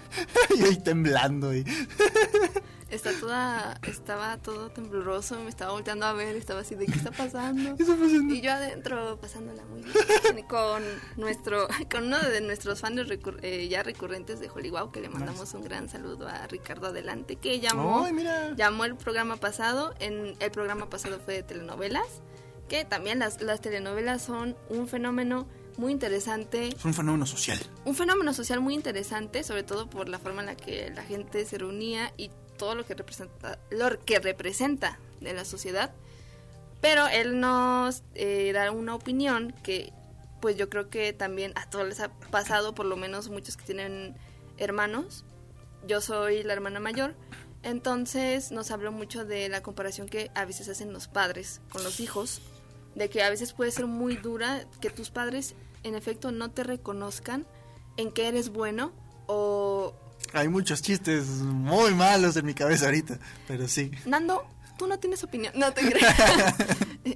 [0.56, 1.54] y ahí temblando.
[1.54, 1.64] Y
[2.94, 7.10] Está toda, estaba todo tembloroso, me estaba volteando a ver, estaba así de qué está
[7.10, 7.76] pasando.
[7.76, 8.32] ¿Qué está pasando?
[8.34, 10.82] Y yo adentro pasándola muy bien con
[11.16, 15.52] nuestro, con uno de nuestros fans recur- eh, ya recurrentes de Hollywood, que le mandamos
[15.54, 18.54] un gran saludo a Ricardo Adelante, que llamó, mira.
[18.56, 22.06] llamó el programa pasado, en el programa pasado fue de telenovelas,
[22.68, 27.58] que también las, las telenovelas son un fenómeno muy interesante Es un fenómeno social.
[27.84, 31.44] un fenómeno social muy interesante, sobre todo por la forma en la que la gente
[31.44, 35.92] se reunía y todo lo que representa, lo que representa de la sociedad.
[36.80, 39.92] Pero él nos eh, da una opinión que,
[40.40, 43.64] pues yo creo que también a todos les ha pasado, por lo menos muchos que
[43.64, 44.16] tienen
[44.58, 45.24] hermanos.
[45.86, 47.14] Yo soy la hermana mayor.
[47.62, 51.98] Entonces nos habló mucho de la comparación que a veces hacen los padres con los
[52.00, 52.42] hijos,
[52.94, 56.64] de que a veces puede ser muy dura que tus padres en efecto no te
[56.64, 57.46] reconozcan
[57.96, 58.92] en que eres bueno
[59.26, 59.94] o
[60.32, 63.90] Hay muchos chistes muy malos en mi cabeza ahorita, pero sí.
[64.06, 64.44] Nando,
[64.78, 65.52] tú no tienes opinión.
[65.56, 66.08] No te creo.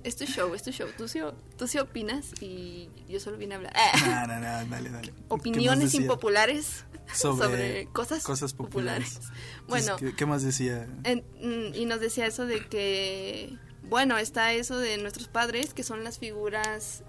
[0.04, 0.88] es tu show, es tu show.
[0.96, 1.20] Tú sí,
[1.56, 3.74] tú sí opinas y yo solo vine a hablar.
[4.06, 5.08] No, no, no, dale, dale.
[5.08, 9.14] ¿Qué más Opiniones impopulares sobre, sobre, cosas, cosas populares.
[9.14, 9.38] populares.
[9.66, 10.86] Bueno, Entonces, ¿qué, qué más decía?
[11.04, 15.82] en- mm, y nos decía eso de que, bueno, está eso de nuestros padres, que
[15.82, 17.02] son las figuras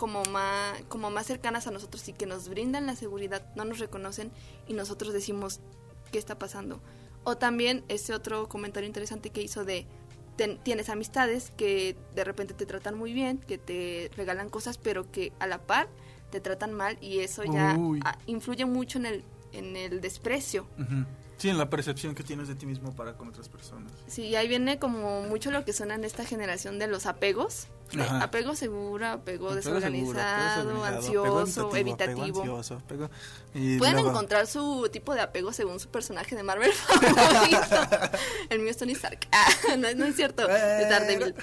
[0.00, 3.78] como más, como más cercanas a nosotros y que nos brindan la seguridad, no nos
[3.80, 4.32] reconocen
[4.66, 5.60] y nosotros decimos,
[6.10, 6.80] ¿qué está pasando?
[7.22, 9.84] O también ese otro comentario interesante que hizo de,
[10.36, 15.12] ten- tienes amistades que de repente te tratan muy bien, que te regalan cosas, pero
[15.12, 15.86] que a la par
[16.30, 18.00] te tratan mal y eso ya Uy.
[18.24, 20.66] influye mucho en el, en el desprecio.
[20.78, 21.04] Ujú.
[21.40, 23.90] Sí, en la percepción que tienes de ti mismo para con otras personas.
[24.06, 27.68] Sí, y ahí viene como mucho lo que suena en esta generación de los apegos.
[27.98, 28.22] Ajá.
[28.22, 32.20] apego seguro, apego, Apego desorganizado, seguro, apego ansioso, apego evitativo.
[32.20, 33.10] Apego ansioso, apego-
[33.52, 37.58] y Pueden luego- encontrar su tipo de apego según su personaje de Marvel favorito.
[38.48, 39.26] El mío es Tony Stark.
[39.32, 39.48] Ah,
[39.78, 41.34] no, es- no es cierto, es Daredevil.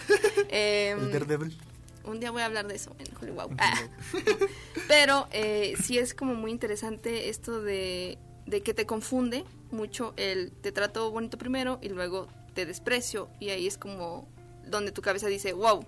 [0.47, 1.57] Em, El Daredevil.
[2.05, 3.51] un día voy a hablar de eso en Hollywood.
[3.57, 3.73] Ah.
[4.87, 10.51] Pero eh, sí es como muy interesante esto de, de que te confunde mucho el
[10.51, 13.29] te trato bonito primero y luego te desprecio.
[13.39, 14.27] Y ahí es como
[14.65, 15.85] donde tu cabeza dice, wow,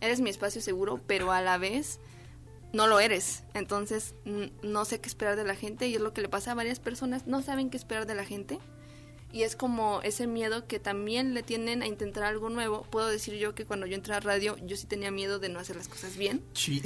[0.00, 2.00] eres mi espacio seguro, pero a la vez
[2.72, 3.44] no lo eres.
[3.54, 4.14] Entonces
[4.62, 6.80] no sé qué esperar de la gente y es lo que le pasa a varias
[6.80, 7.26] personas.
[7.26, 8.58] No saben qué esperar de la gente.
[9.30, 12.86] Y es como ese miedo que también le tienen a intentar algo nuevo.
[12.90, 15.58] Puedo decir yo que cuando yo entré a radio, yo sí tenía miedo de no
[15.58, 16.42] hacer las cosas bien.
[16.54, 16.82] Sí.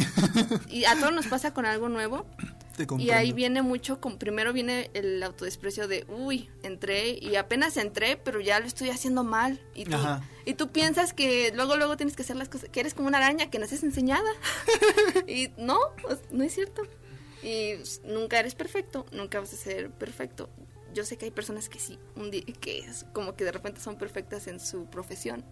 [0.68, 2.26] Y a todos nos pasa con algo nuevo.
[2.98, 8.16] Y ahí viene mucho, con, primero viene el autodesprecio de, uy, entré y apenas entré,
[8.16, 9.60] pero ya lo estoy haciendo mal.
[9.74, 10.22] Y tú, Ajá.
[10.44, 13.18] y tú piensas que luego, luego tienes que hacer las cosas, que eres como una
[13.18, 14.30] araña que naces enseñada.
[15.26, 16.82] y no, pues, no es cierto.
[17.42, 17.74] Y
[18.04, 20.48] nunca eres perfecto, nunca vas a ser perfecto.
[20.94, 23.80] Yo sé que hay personas que sí, un día, que es como que de repente
[23.80, 25.44] son perfectas en su profesión,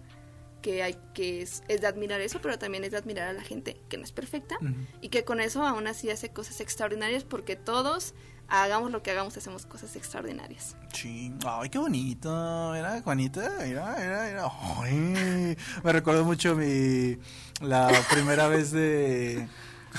[0.60, 3.42] que hay que es, es de admirar eso, pero también es de admirar a la
[3.42, 4.56] gente que no es perfecta
[5.00, 8.14] y que con eso aún así hace cosas extraordinarias porque todos
[8.50, 10.76] hagamos lo que hagamos hacemos cosas extraordinarias.
[10.92, 11.32] Sí.
[11.46, 12.74] Ay, qué bonito.
[12.74, 13.64] Era Juanita.
[13.64, 14.50] Era, era, era.
[14.76, 15.56] Ay.
[15.84, 17.16] Me recuerdo mucho mi.
[17.60, 19.48] La primera vez de.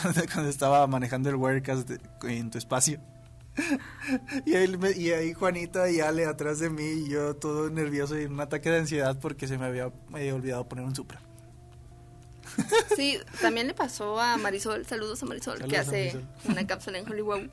[0.01, 1.89] Cuando, cuando estaba manejando el Wirecast
[2.23, 2.99] en tu espacio.
[4.45, 8.19] Y ahí, me- y ahí Juanita y Ale atrás de mí y yo todo nervioso
[8.19, 11.19] y un ataque de ansiedad porque se me había eh, olvidado poner un Supra.
[12.95, 16.51] Sí, también le pasó a Marisol, saludos a Marisol, que Saludos hace Marisol.
[16.51, 17.49] una cápsula en Hollywood,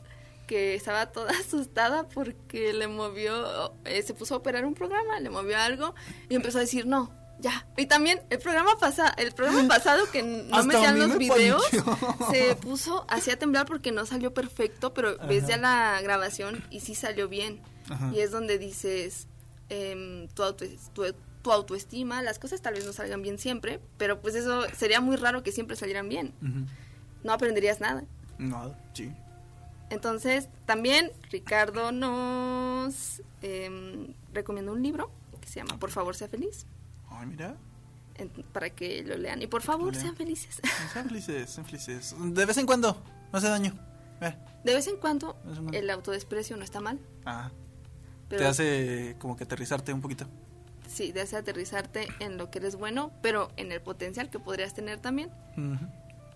[0.47, 5.31] que estaba toda asustada porque le movió, eh, se puso a operar un programa, le
[5.31, 5.95] movió algo
[6.29, 7.13] y empezó a decir no.
[7.41, 7.67] Ya.
[7.77, 11.63] Y también el programa pasa, el programa pasado que no metían los me videos,
[12.31, 16.95] se puso hacía temblar porque no salió perfecto, pero ves ya la grabación y sí
[16.95, 17.61] salió bien.
[17.89, 18.11] Ajá.
[18.15, 19.29] Y es donde dices
[19.69, 21.05] em, tu, auto, tu,
[21.43, 25.17] tu autoestima, las cosas tal vez no salgan bien siempre, pero pues eso sería muy
[25.17, 26.35] raro que siempre salieran bien.
[27.23, 28.05] No aprenderías nada.
[28.39, 29.13] No, sí.
[29.91, 35.11] Entonces, también Ricardo nos em, recomienda un libro
[35.41, 36.67] que se llama Por favor, sea feliz.
[37.19, 37.57] Ay, mira.
[38.53, 39.41] para que lo lean.
[39.43, 40.61] Y por favor, sean felices.
[40.93, 42.15] Sean felices, sean felices.
[42.19, 43.03] De vez en cuando,
[43.33, 43.75] no hace daño.
[44.21, 45.37] Eh, De vez en cuando,
[45.73, 46.99] el autodesprecio no está mal.
[47.27, 47.51] ah,
[48.29, 50.27] Pero te hace como que aterrizarte un poquito.
[50.89, 54.75] sí, te hace aterrizarte en lo que eres bueno, pero en el potencial que podrías
[54.75, 55.31] tener también.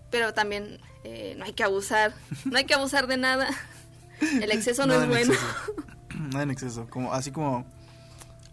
[0.09, 2.13] Pero también eh, no hay que abusar,
[2.45, 3.49] no hay que abusar de nada.
[4.21, 5.33] El exceso no Nada es en bueno.
[5.33, 5.73] exceso.
[6.29, 6.87] Nada en exceso.
[6.89, 7.65] Como, así como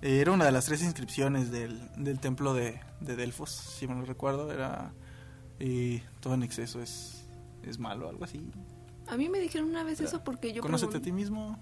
[0.02, 4.04] era una de las tres inscripciones del, del templo de, de Delfos, si me lo
[4.04, 4.52] recuerdo.
[4.52, 4.92] Era
[5.58, 7.22] eh, todo en exceso es,
[7.62, 8.42] es malo, algo así.
[9.08, 11.58] A mí me dijeron una vez eso porque yo Conócete a ti mismo.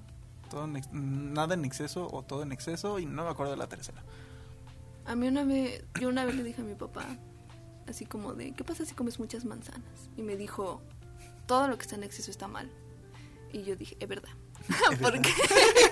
[0.50, 3.66] Todo en nada en exceso o todo en exceso y no me acuerdo de la
[3.66, 4.02] tercera.
[5.04, 7.04] A mí una vez, yo una vez le dije a mi papá,
[7.86, 10.10] así como de, ¿qué pasa si comes muchas manzanas?
[10.16, 10.80] Y me dijo,
[11.46, 12.70] todo lo que está en exceso está mal.
[13.52, 14.30] Y yo dije, es verdad.
[15.00, 15.32] ¿Por qué?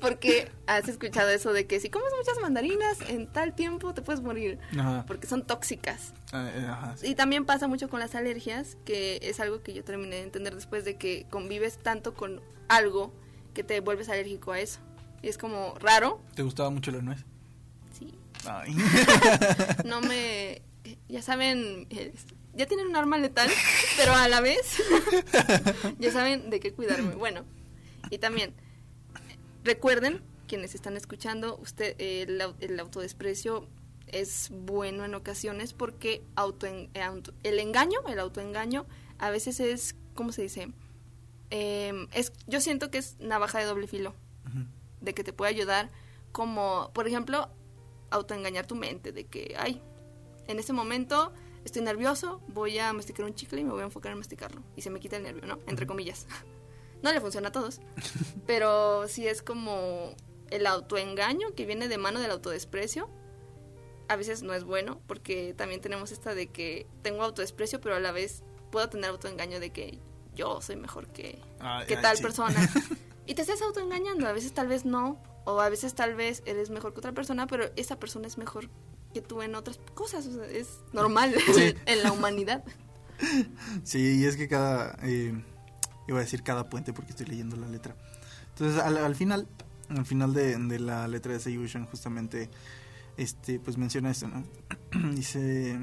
[0.00, 4.22] Porque has escuchado eso de que si comes muchas mandarinas en tal tiempo te puedes
[4.22, 4.58] morir.
[4.78, 5.04] Ajá.
[5.06, 6.12] Porque son tóxicas.
[6.32, 7.08] Ah, eh, ajá, sí.
[7.08, 10.54] Y también pasa mucho con las alergias, que es algo que yo terminé de entender
[10.54, 13.12] después de que convives tanto con algo
[13.54, 14.80] que te vuelves alérgico a eso.
[15.22, 16.20] Y es como raro.
[16.34, 17.24] ¿Te gustaba mucho la nuez?
[17.98, 18.12] Sí,
[18.46, 18.76] Ay.
[19.84, 20.62] no me
[21.08, 22.12] ya saben eh,
[22.54, 23.50] ya tienen un arma letal
[23.96, 24.80] pero a la vez
[25.98, 27.44] ya saben de qué cuidarme bueno
[28.10, 28.54] y también
[29.66, 33.68] recuerden quienes están escuchando usted eh, el, el autodesprecio
[34.06, 38.86] es bueno en ocasiones porque auto, el engaño el autoengaño
[39.18, 40.72] a veces es cómo se dice
[41.50, 44.14] Em, es yo siento que es navaja de doble filo
[45.00, 45.90] de que te puede ayudar
[46.32, 47.48] como, por ejemplo,
[48.10, 49.80] autoengañar tu mente, de que, ay,
[50.48, 51.32] en este momento
[51.64, 54.62] estoy nervioso, voy a masticar un chicle y me voy a enfocar en masticarlo.
[54.74, 55.60] Y se me quita el nervio, ¿no?
[55.66, 56.26] Entre comillas.
[57.06, 57.80] No le funciona a todos.
[58.46, 60.14] Pero sí es como
[60.50, 63.08] el autoengaño que viene de mano del autodesprecio.
[64.08, 68.00] A veces no es bueno, porque también tenemos esta de que tengo autodesprecio, pero a
[68.00, 69.98] la vez puedo tener autoengaño de que
[70.34, 71.40] yo soy mejor que,
[71.88, 72.22] que tal sí.
[72.22, 72.56] persona.
[73.28, 76.70] Y te estás autoengañando, a veces tal vez no, o a veces tal vez eres
[76.70, 78.70] mejor que otra persona, pero esa persona es mejor
[79.12, 81.74] que tú en otras cosas, o sea, es normal Sí.
[81.86, 82.62] en la humanidad.
[83.82, 84.96] Sí, y es que cada.
[85.02, 85.34] eh,
[86.08, 87.94] iba a decir cada puente porque estoy leyendo la letra.
[88.50, 89.46] Entonces, al, al final,
[89.88, 92.48] al final de, de la letra de Sayushan, justamente,
[93.16, 94.44] este, pues menciona esto, ¿no?
[95.14, 95.78] Dice: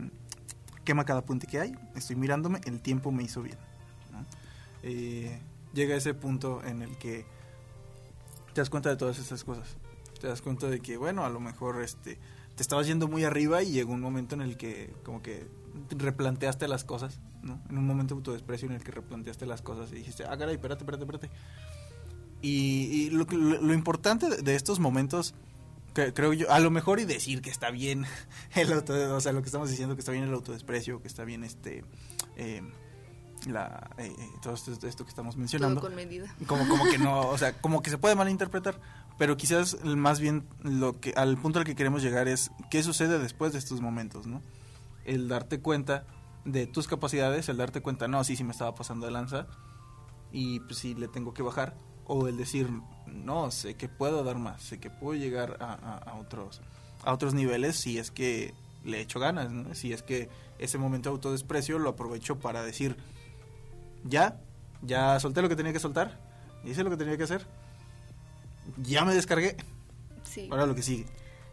[0.83, 3.57] Quema cada puente que hay, estoy mirándome, el tiempo me hizo bien.
[4.11, 4.25] ¿no?
[4.83, 5.39] Eh,
[5.73, 7.25] llega ese punto en el que
[8.53, 9.77] te das cuenta de todas estas cosas.
[10.19, 12.17] Te das cuenta de que, bueno, a lo mejor este,
[12.55, 15.47] te estabas yendo muy arriba y llegó un momento en el que como que
[15.89, 17.59] replanteaste las cosas, ¿no?
[17.69, 20.55] En un momento de autodesprecio en el que replanteaste las cosas y dijiste, ah, caray,
[20.55, 21.29] espérate, espérate, espérate.
[22.41, 22.49] Y,
[23.05, 25.33] y lo, que- lo, lo importante de, estos momentos,
[25.93, 28.05] que, creo yo, a lo mejor y decir que está bien
[28.55, 31.23] el auto, o sea, lo que estamos diciendo que está bien el autodesprecio, que está
[31.23, 31.85] bien este,
[32.35, 32.61] eh,
[33.47, 36.33] la, eh, eh, todo esto, esto que estamos mencionando Todo con medida.
[36.47, 38.79] como como que no o sea como que se puede malinterpretar
[39.17, 43.19] pero quizás más bien lo que al punto al que queremos llegar es qué sucede
[43.19, 44.41] después de estos momentos no
[45.05, 46.05] el darte cuenta
[46.45, 49.47] de tus capacidades el darte cuenta no sí sí me estaba pasando de lanza
[50.31, 51.75] y pues sí le tengo que bajar
[52.05, 52.69] o el decir
[53.07, 56.61] no sé que puedo dar más sé que puedo llegar a, a- a otros
[57.05, 59.73] a otros niveles si es que le echo ganas ¿no?
[59.75, 60.29] si es que
[60.59, 62.97] ese momento de autodesprecio lo aprovecho para decir
[64.03, 64.39] ya,
[64.81, 66.19] ya solté lo que tenía que soltar,
[66.65, 67.45] hice lo que tenía que hacer,
[68.81, 69.55] ya me descargué,
[70.23, 70.47] Sí.
[70.51, 71.05] ahora lo que sigue.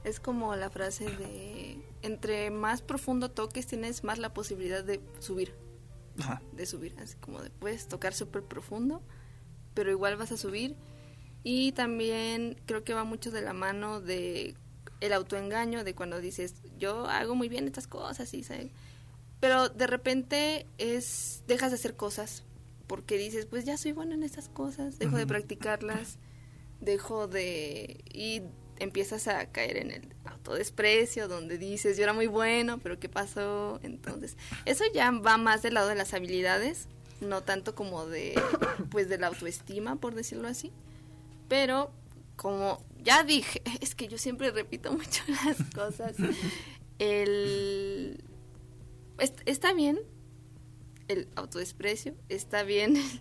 [0.04, 5.54] Es como la frase de entre más profundo toques tienes más la posibilidad de subir,
[6.18, 6.42] Ajá.
[6.52, 9.02] de subir, así como de puedes tocar súper profundo,
[9.74, 10.76] pero igual vas a subir
[11.42, 14.54] y también creo que va mucho de la mano de
[15.00, 18.70] el autoengaño de cuando dices yo hago muy bien estas cosas y ¿sabes?
[19.40, 22.44] pero de repente es dejas de hacer cosas
[22.86, 26.18] porque dices pues ya soy bueno en estas cosas dejo de practicarlas
[26.80, 28.42] dejo de y
[28.80, 33.78] empiezas a caer en el autodesprecio donde dices yo era muy bueno pero qué pasó
[33.82, 36.88] entonces eso ya va más del lado de las habilidades
[37.20, 38.34] no tanto como de
[38.90, 40.72] pues de la autoestima por decirlo así.
[41.48, 41.90] Pero
[42.36, 46.14] como ya dije es que yo siempre repito mucho las cosas
[46.98, 48.22] el
[49.18, 49.98] est- está bien
[51.08, 53.20] el autodesprecio, está bien el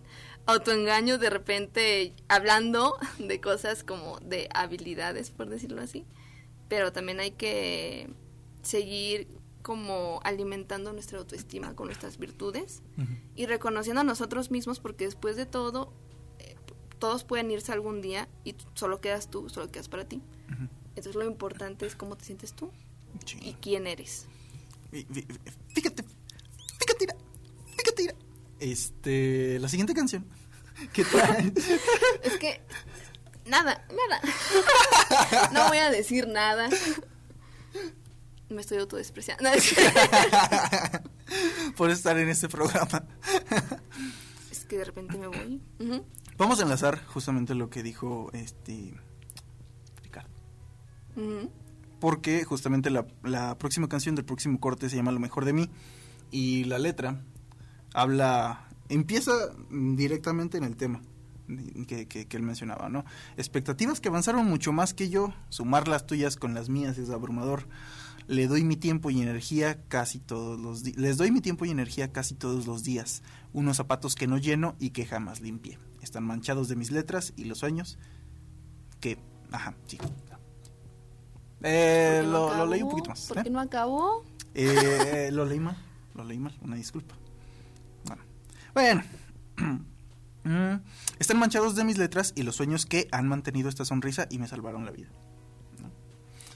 [0.51, 6.05] autoengaño de repente hablando de cosas como de habilidades, por decirlo así,
[6.67, 8.09] pero también hay que
[8.61, 9.27] seguir
[9.61, 12.81] como alimentando nuestra autoestima con nuestras virtudes
[13.35, 15.93] y reconociendo a nosotros mismos porque después de todo
[16.39, 16.55] eh,
[16.97, 20.21] todos pueden irse algún día y solo quedas tú, solo quedas para ti.
[20.89, 22.71] Entonces lo importante es cómo te sientes tú
[23.41, 24.27] y quién eres.
[24.91, 26.03] Fíjate,
[26.79, 27.07] fíjate,
[27.77, 28.15] fíjate.
[28.59, 30.25] Este, la siguiente canción.
[30.93, 31.53] ¿Qué trae?
[32.23, 32.61] Es que
[33.45, 34.21] nada, nada.
[35.53, 36.69] No voy a decir nada.
[38.49, 39.49] Me estoy autodespreciando.
[41.77, 43.03] Por estar en este programa.
[44.49, 45.61] Es que de repente me voy.
[46.37, 48.95] Vamos a enlazar justamente lo que dijo este
[50.01, 50.29] Ricardo.
[51.99, 55.69] Porque justamente la, la próxima canción del próximo corte se llama Lo mejor de mí.
[56.31, 57.21] Y la letra
[57.93, 58.65] habla.
[58.89, 59.31] Empieza
[59.69, 61.01] directamente en el tema
[61.87, 63.05] que, que, él mencionaba, ¿no?
[63.37, 67.67] Expectativas que avanzaron mucho más que yo, sumar las tuyas con las mías es abrumador.
[68.27, 70.97] Le doy mi tiempo y energía casi todos los días.
[70.97, 73.23] Les doy mi tiempo y energía casi todos los días.
[73.53, 75.79] Unos zapatos que no lleno y que jamás limpié.
[76.03, 77.97] Están manchados de mis letras y los sueños
[78.99, 79.17] que...
[79.51, 79.97] Ajá, sí.
[81.63, 83.25] Eh, lo, leí un poquito más.
[83.27, 83.51] ¿Por qué ¿eh?
[83.51, 84.23] no acabó?
[84.53, 85.77] Eh, lo leí mal,
[86.13, 87.15] lo leí mal, una disculpa.
[88.73, 89.03] Bueno.
[90.43, 90.79] Mm,
[91.19, 94.47] están manchados de mis letras y los sueños que han mantenido esta sonrisa y me
[94.47, 95.09] salvaron la vida.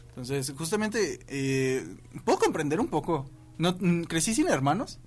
[0.10, 3.30] Entonces, justamente, eh, puedo comprender un poco.
[3.58, 5.00] No, mm, crecí sin hermanos.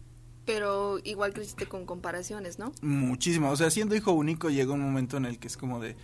[0.44, 2.72] Pero igual creciste con comparaciones, ¿no?
[2.82, 3.50] Muchísimo.
[3.50, 5.96] O sea, siendo hijo único llegó un momento en el que es como de...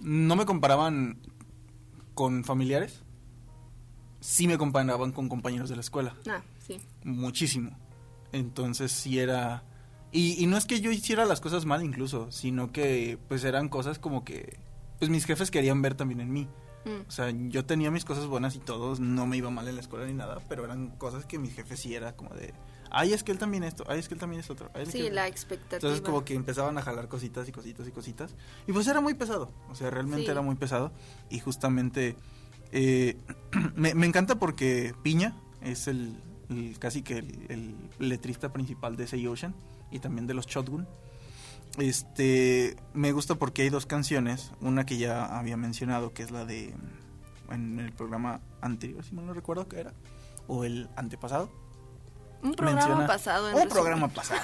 [0.00, 1.18] No me comparaban
[2.14, 3.02] con familiares.
[4.20, 6.16] Sí me comparaban con compañeros de la escuela.
[6.28, 6.80] Ah, sí.
[7.04, 7.76] Muchísimo.
[8.32, 9.64] Entonces sí era
[10.10, 13.98] y, no es que yo hiciera las cosas mal incluso, sino que pues eran cosas
[13.98, 14.58] como que
[14.98, 16.48] pues mis jefes querían ver también en mí.
[16.84, 17.06] Mm.
[17.06, 19.80] O sea, yo tenía mis cosas buenas y todos, no me iba mal en la
[19.80, 22.54] escuela ni nada, pero eran cosas que mis jefes sí era como de,
[22.90, 24.70] ay, es que él también esto, ay, es que él también es otro.
[24.86, 25.76] sí, la expectativa.
[25.76, 28.34] Entonces como que empezaban a jalar cositas y cositas y cositas.
[28.66, 30.90] Y pues era muy pesado, o sea, realmente era muy pesado.
[31.28, 32.16] Y justamente
[32.72, 33.18] eh,
[33.76, 36.16] me, me, encanta porque Piña es el,
[36.78, 39.54] casi que el, el letrista principal de Say Ocean
[39.90, 40.86] y también de los Shotgun.
[41.78, 46.44] Este, me gusta porque hay dos canciones, una que ya había mencionado, que es la
[46.44, 46.74] de
[47.50, 49.94] en el programa anterior, si mal no recuerdo que era,
[50.46, 51.50] o el antepasado.
[52.42, 53.56] Un programa pasado.
[53.56, 54.40] un programa pasado.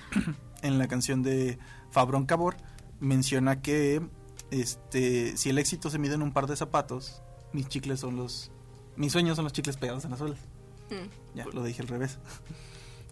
[0.62, 1.58] en la canción de
[1.90, 2.56] Fabron Cabor
[3.00, 4.02] menciona que
[4.50, 7.22] este, si el éxito se mide en un par de zapatos,
[7.52, 8.50] mis chicles son los,
[8.96, 10.38] mis sueños son los chicles pegados en las suelas.
[10.90, 11.36] Mm.
[11.36, 12.18] Ya, lo dije al revés.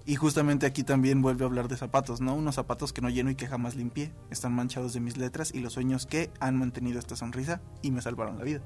[0.07, 2.35] Y justamente aquí también vuelve a hablar de zapatos, ¿no?
[2.35, 4.13] Unos zapatos que no lleno y que jamás limpié.
[4.31, 8.03] Están manchados de mis letras y los sueños que han mantenido esta sonrisa y me
[8.03, 8.61] salvaron la vida,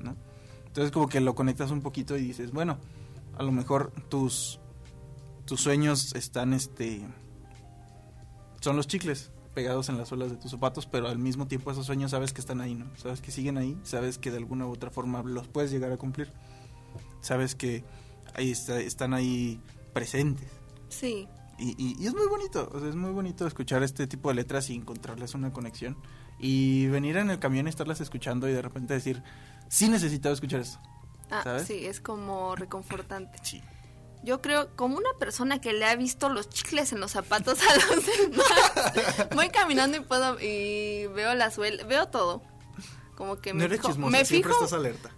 [0.00, 0.16] ¿no?
[0.66, 2.78] Entonces como que lo conectas un poquito y dices, bueno,
[3.36, 4.60] a lo mejor tus,
[5.44, 7.06] tus sueños están, este,
[8.60, 11.84] son los chicles pegados en las suelas de tus zapatos, pero al mismo tiempo esos
[11.84, 12.86] sueños sabes que están ahí, ¿no?
[12.96, 15.98] Sabes que siguen ahí, sabes que de alguna u otra forma los puedes llegar a
[15.98, 16.32] cumplir.
[17.20, 17.84] Sabes que
[18.34, 19.60] ahí están ahí
[19.92, 20.61] presentes.
[20.92, 21.28] Sí.
[21.58, 25.34] Y, y, es muy bonito, es muy bonito escuchar este tipo de letras y encontrarles
[25.34, 25.96] una conexión.
[26.38, 29.22] Y venir en el camión y estarlas escuchando y de repente decir,
[29.68, 30.78] sí necesitaba escuchar esto.
[31.30, 33.38] Ah, sí, es como reconfortante.
[33.42, 33.62] Sí.
[34.24, 37.74] Yo creo, como una persona que le ha visto los chicles en los zapatos a
[37.74, 42.42] los demás, voy caminando y puedo y veo la suela, veo todo.
[43.16, 45.10] Como que me, no me fijo, estás alerta.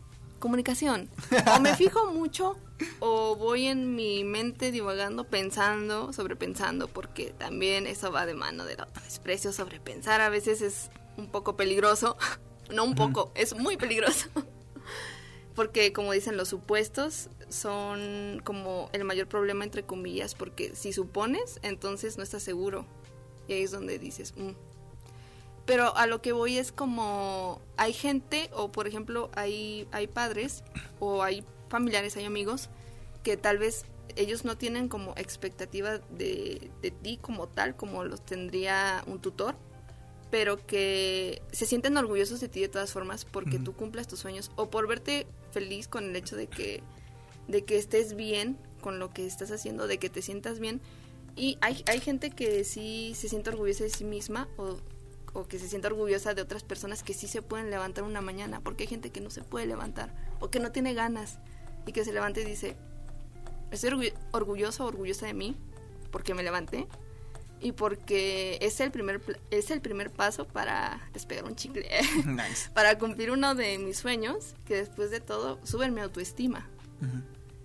[0.44, 1.08] Comunicación.
[1.56, 2.58] O me fijo mucho
[3.00, 8.76] o voy en mi mente divagando, pensando, sobrepensando, porque también eso va de mano del
[9.02, 12.18] desprecio, sobrepensar a veces es un poco peligroso,
[12.70, 14.28] no un poco, es muy peligroso,
[15.54, 21.58] porque como dicen los supuestos son como el mayor problema entre comillas, porque si supones,
[21.62, 22.84] entonces no estás seguro,
[23.48, 24.50] y ahí es donde dices, mm".
[25.66, 30.62] Pero a lo que voy es como hay gente o por ejemplo hay hay padres
[31.00, 32.68] o hay familiares, hay amigos
[33.22, 33.84] que tal vez
[34.16, 39.56] ellos no tienen como expectativa de, de ti como tal, como los tendría un tutor,
[40.30, 44.50] pero que se sienten orgullosos de ti de todas formas porque tú cumplas tus sueños
[44.56, 46.82] o por verte feliz con el hecho de que,
[47.48, 50.80] de que estés bien con lo que estás haciendo, de que te sientas bien.
[51.36, 54.76] Y hay, hay gente que sí se siente orgullosa de sí misma o,
[55.34, 58.60] o que se siente orgullosa de otras personas que sí se pueden levantar una mañana,
[58.60, 61.38] porque hay gente que no se puede levantar o que no tiene ganas
[61.86, 62.76] y que se levante y dice,
[63.70, 65.56] estoy orgulloso o orgullosa de mí
[66.10, 66.86] porque me levanté
[67.60, 69.20] y porque es el primer
[69.50, 71.88] es el primer paso para despegar un chicle
[72.74, 76.68] para cumplir uno de mis sueños que después de todo suben mi autoestima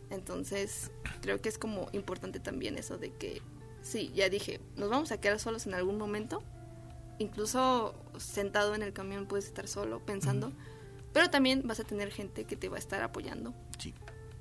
[0.10, 0.92] entonces
[1.22, 3.42] creo que es como importante también eso de que
[3.82, 6.44] sí ya dije nos vamos a quedar solos en algún momento
[7.20, 10.52] incluso sentado en el camión puedes estar solo pensando
[11.14, 13.94] pero también vas a tener gente que te va a estar apoyando sí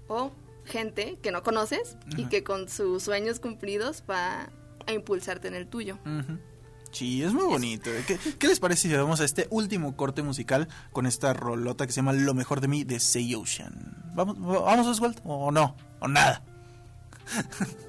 [0.08, 0.32] o
[0.64, 4.50] gente que no conoces y que con sus sueños cumplidos va
[4.86, 5.98] a impulsarte en el tuyo.
[6.90, 7.90] Sí, es muy bonito.
[8.06, 11.92] ¿Qué, qué les parece si vamos a este último corte musical con esta rolota que
[11.92, 14.12] se llama Lo mejor de mí de Say Ocean?
[14.14, 15.20] ¿Vamos, vamos Oswald?
[15.24, 15.76] ¿O no?
[16.00, 16.42] ¿O nada?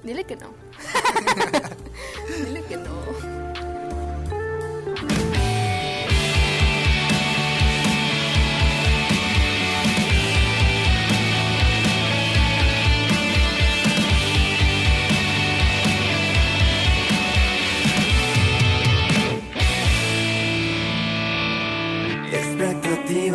[0.04, 0.52] Dile que no.
[2.44, 3.39] Dile que no.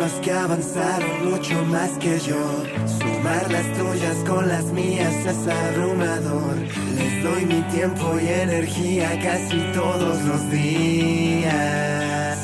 [0.06, 2.38] Que avanzaron mucho más que yo.
[2.86, 6.56] Sumar las tuyas con las mías es abrumador.
[6.96, 12.38] Les doy mi tiempo y energía casi todos los días.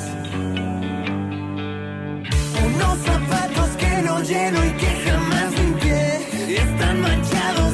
[2.67, 6.57] Unos zapatos que no lleno y que jamás limpié.
[6.57, 7.72] Están manchados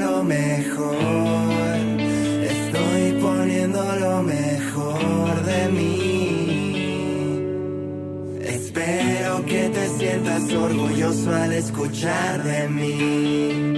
[0.00, 1.76] lo mejor.
[2.56, 6.00] Estoy poniendo lo mejor de mí.
[8.42, 13.69] Espero que te sientas orgulloso al escuchar de mí.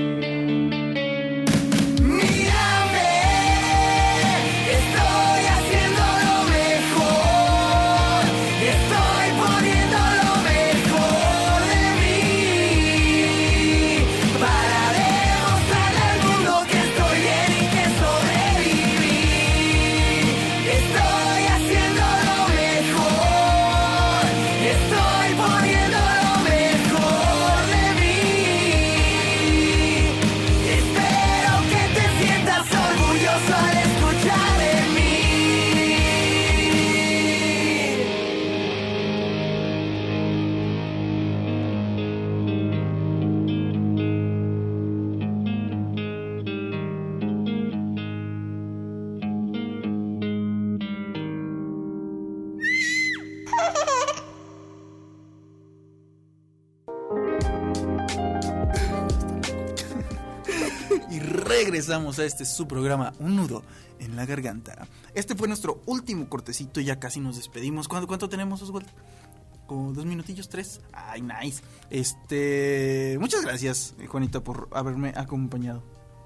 [61.73, 63.63] Regresamos a este su programa, Un nudo
[63.99, 64.87] en la garganta.
[65.15, 67.89] Este fue nuestro último cortecito, ya casi nos despedimos.
[67.89, 68.87] ¿Cuánto, cuánto tenemos, Oswald?
[69.67, 70.83] Como dos minutillos, tres.
[70.93, 71.63] Ay, nice.
[71.89, 75.83] Este, muchas gracias, Juanita, por haberme acompañado.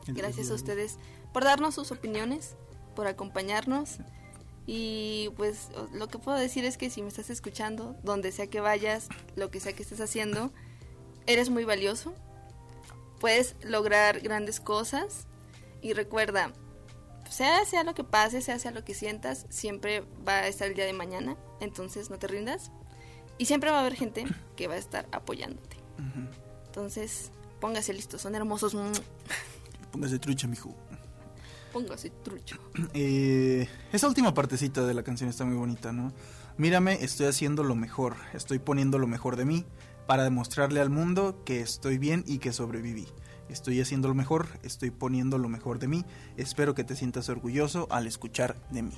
[0.08, 0.98] Gracias a ustedes
[1.32, 2.56] por darnos sus opiniones,
[2.96, 3.98] por acompañarnos.
[4.66, 8.58] Y pues lo que puedo decir es que si me estás escuchando, donde sea que
[8.58, 10.50] vayas, lo que sea que estés haciendo,
[11.26, 12.14] eres muy valioso.
[13.20, 15.28] Puedes lograr grandes cosas.
[15.82, 16.52] Y recuerda,
[17.30, 20.74] sea sea lo que pase, sea sea lo que sientas, siempre va a estar el
[20.74, 21.36] día de mañana.
[21.60, 22.70] Entonces no te rindas.
[23.38, 24.24] Y siempre va a haber gente
[24.56, 25.76] que va a estar apoyándote.
[26.66, 28.76] Entonces, póngase listo, son hermosos.
[29.92, 30.74] Póngase trucha, mijo.
[31.72, 32.58] Póngase trucho.
[32.94, 36.12] Eh, esa última partecita de la canción está muy bonita, ¿no?
[36.56, 39.66] Mírame, estoy haciendo lo mejor, estoy poniendo lo mejor de mí
[40.06, 43.06] para demostrarle al mundo que estoy bien y que sobreviví.
[43.48, 46.04] Estoy haciendo lo mejor, estoy poniendo lo mejor de mí.
[46.36, 48.92] Espero que te sientas orgulloso al escuchar de mí.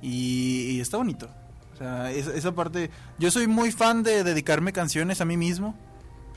[0.00, 1.28] Y, está bonito.
[1.74, 2.90] O sea, esa parte.
[3.18, 5.74] Yo soy muy fan de dedicarme canciones a mí mismo.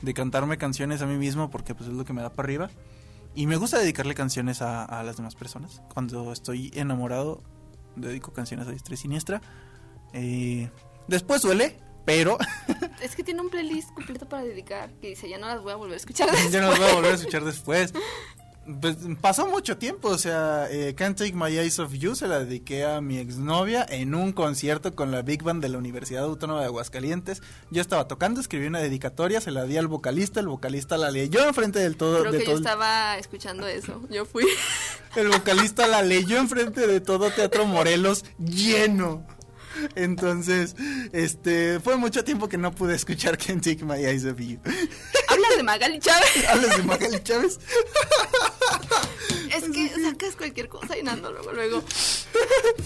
[0.02, 2.70] De cantarme canciones a mí mismo porque pues es lo que me da para arriba.
[3.34, 5.82] Y me gusta dedicarle canciones a, las demás personas.
[5.92, 7.42] Cuando estoy enamorado,
[7.94, 9.42] dedico canciones a diestra y siniestra.
[10.14, 10.70] Eh,
[11.06, 11.76] después suele,
[12.06, 12.38] pero...
[13.02, 15.76] Es que tiene un playlist completo para dedicar que dice, ya no las voy a
[15.76, 16.50] volver a escuchar después.
[16.52, 17.92] ya no las voy a volver a escuchar después.
[18.80, 22.40] Pues pasó mucho tiempo, o sea, eh, Can't Take My Eyes Off You se la
[22.40, 26.60] dediqué a mi exnovia en un concierto con la Big Band de la Universidad Autónoma
[26.60, 27.42] de Aguascalientes.
[27.70, 31.46] Yo estaba tocando, escribí una dedicatoria, se la di al vocalista, el vocalista la leyó
[31.46, 32.22] enfrente del todo.
[32.22, 34.44] Creo que yo estaba escuchando eso, yo fui.
[35.14, 39.24] El vocalista la leyó enfrente de todo Teatro Morelos lleno.
[39.94, 40.76] Entonces,
[41.12, 44.58] este, fue mucho tiempo que no pude escuchar Can't Take My Eyes Off You.
[45.28, 46.30] ¿Hablas de Magali Chávez?
[46.48, 47.58] ¿Hablas de Magali Chávez?
[49.54, 51.82] es que sacas cualquier cosa y nando luego, luego.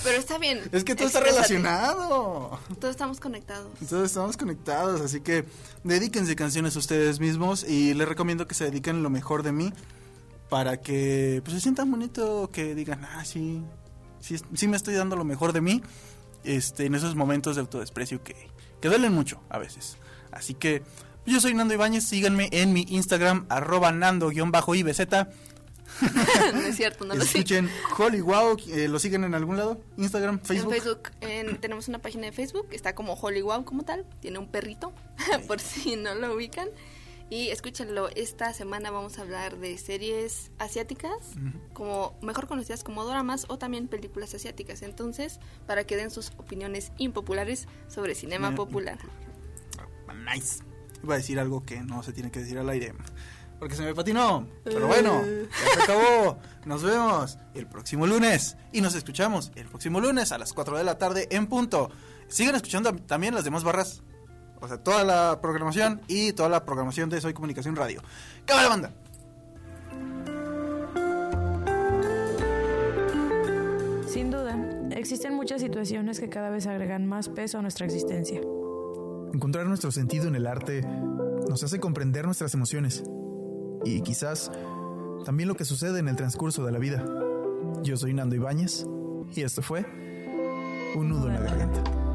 [0.02, 0.62] Pero está bien.
[0.72, 2.58] Es que todo está relacionado.
[2.80, 3.70] Todos estamos conectados.
[3.88, 5.44] Todos estamos conectados, así que
[5.84, 9.72] dedíquense canciones a ustedes mismos y les recomiendo que se dediquen lo mejor de mí
[10.48, 13.62] para que pues se sientan bonito, que digan, ah, sí,
[14.20, 15.82] sí, sí me estoy dando lo mejor de mí
[16.44, 18.36] este, en esos momentos de autodesprecio que,
[18.80, 19.96] que duelen mucho a veces.
[20.32, 20.82] Así que
[21.26, 25.06] yo soy Nando Ibáñez, síganme en mi Instagram, arroba nando-ibz.
[26.54, 27.68] no es cierto, no lo Escuchen
[27.98, 29.80] Holy Wow, eh, ¿lo siguen en algún lado?
[29.96, 30.72] Instagram, Facebook.
[31.20, 34.46] En Facebook, tenemos una página de Facebook, está como Holy Wow como tal, tiene un
[34.48, 34.92] perrito,
[35.46, 36.68] por si no lo ubican.
[37.30, 41.14] Y escúchenlo, esta semana vamos a hablar de series asiáticas,
[41.72, 44.82] como mejor conocidas como doramas o también películas asiáticas.
[44.82, 48.98] Entonces, para que den sus opiniones impopulares sobre cinema popular.
[50.34, 50.64] Nice.
[51.04, 52.94] Iba a decir algo que no se tiene que decir al aire.
[53.60, 54.48] Porque se me patinó.
[54.64, 56.38] Pero bueno, ya se acabó.
[56.64, 58.56] Nos vemos el próximo lunes.
[58.72, 61.90] Y nos escuchamos el próximo lunes a las 4 de la tarde en punto.
[62.28, 64.02] Sigan escuchando también las demás barras
[64.60, 68.02] o sea, toda la programación y toda la programación de Soy Comunicación Radio.
[68.44, 68.92] ¡Cámara banda!
[74.06, 74.58] Sin duda,
[74.90, 78.40] existen muchas situaciones que cada vez agregan más peso a nuestra existencia.
[79.32, 80.82] Encontrar nuestro sentido en el arte
[81.48, 83.04] nos hace comprender nuestras emociones
[83.84, 84.50] y quizás
[85.24, 87.04] también lo que sucede en el transcurso de la vida.
[87.82, 88.84] Yo soy Nando Ibáñez
[89.34, 89.86] y esto fue
[90.96, 92.09] Un nudo en la garganta.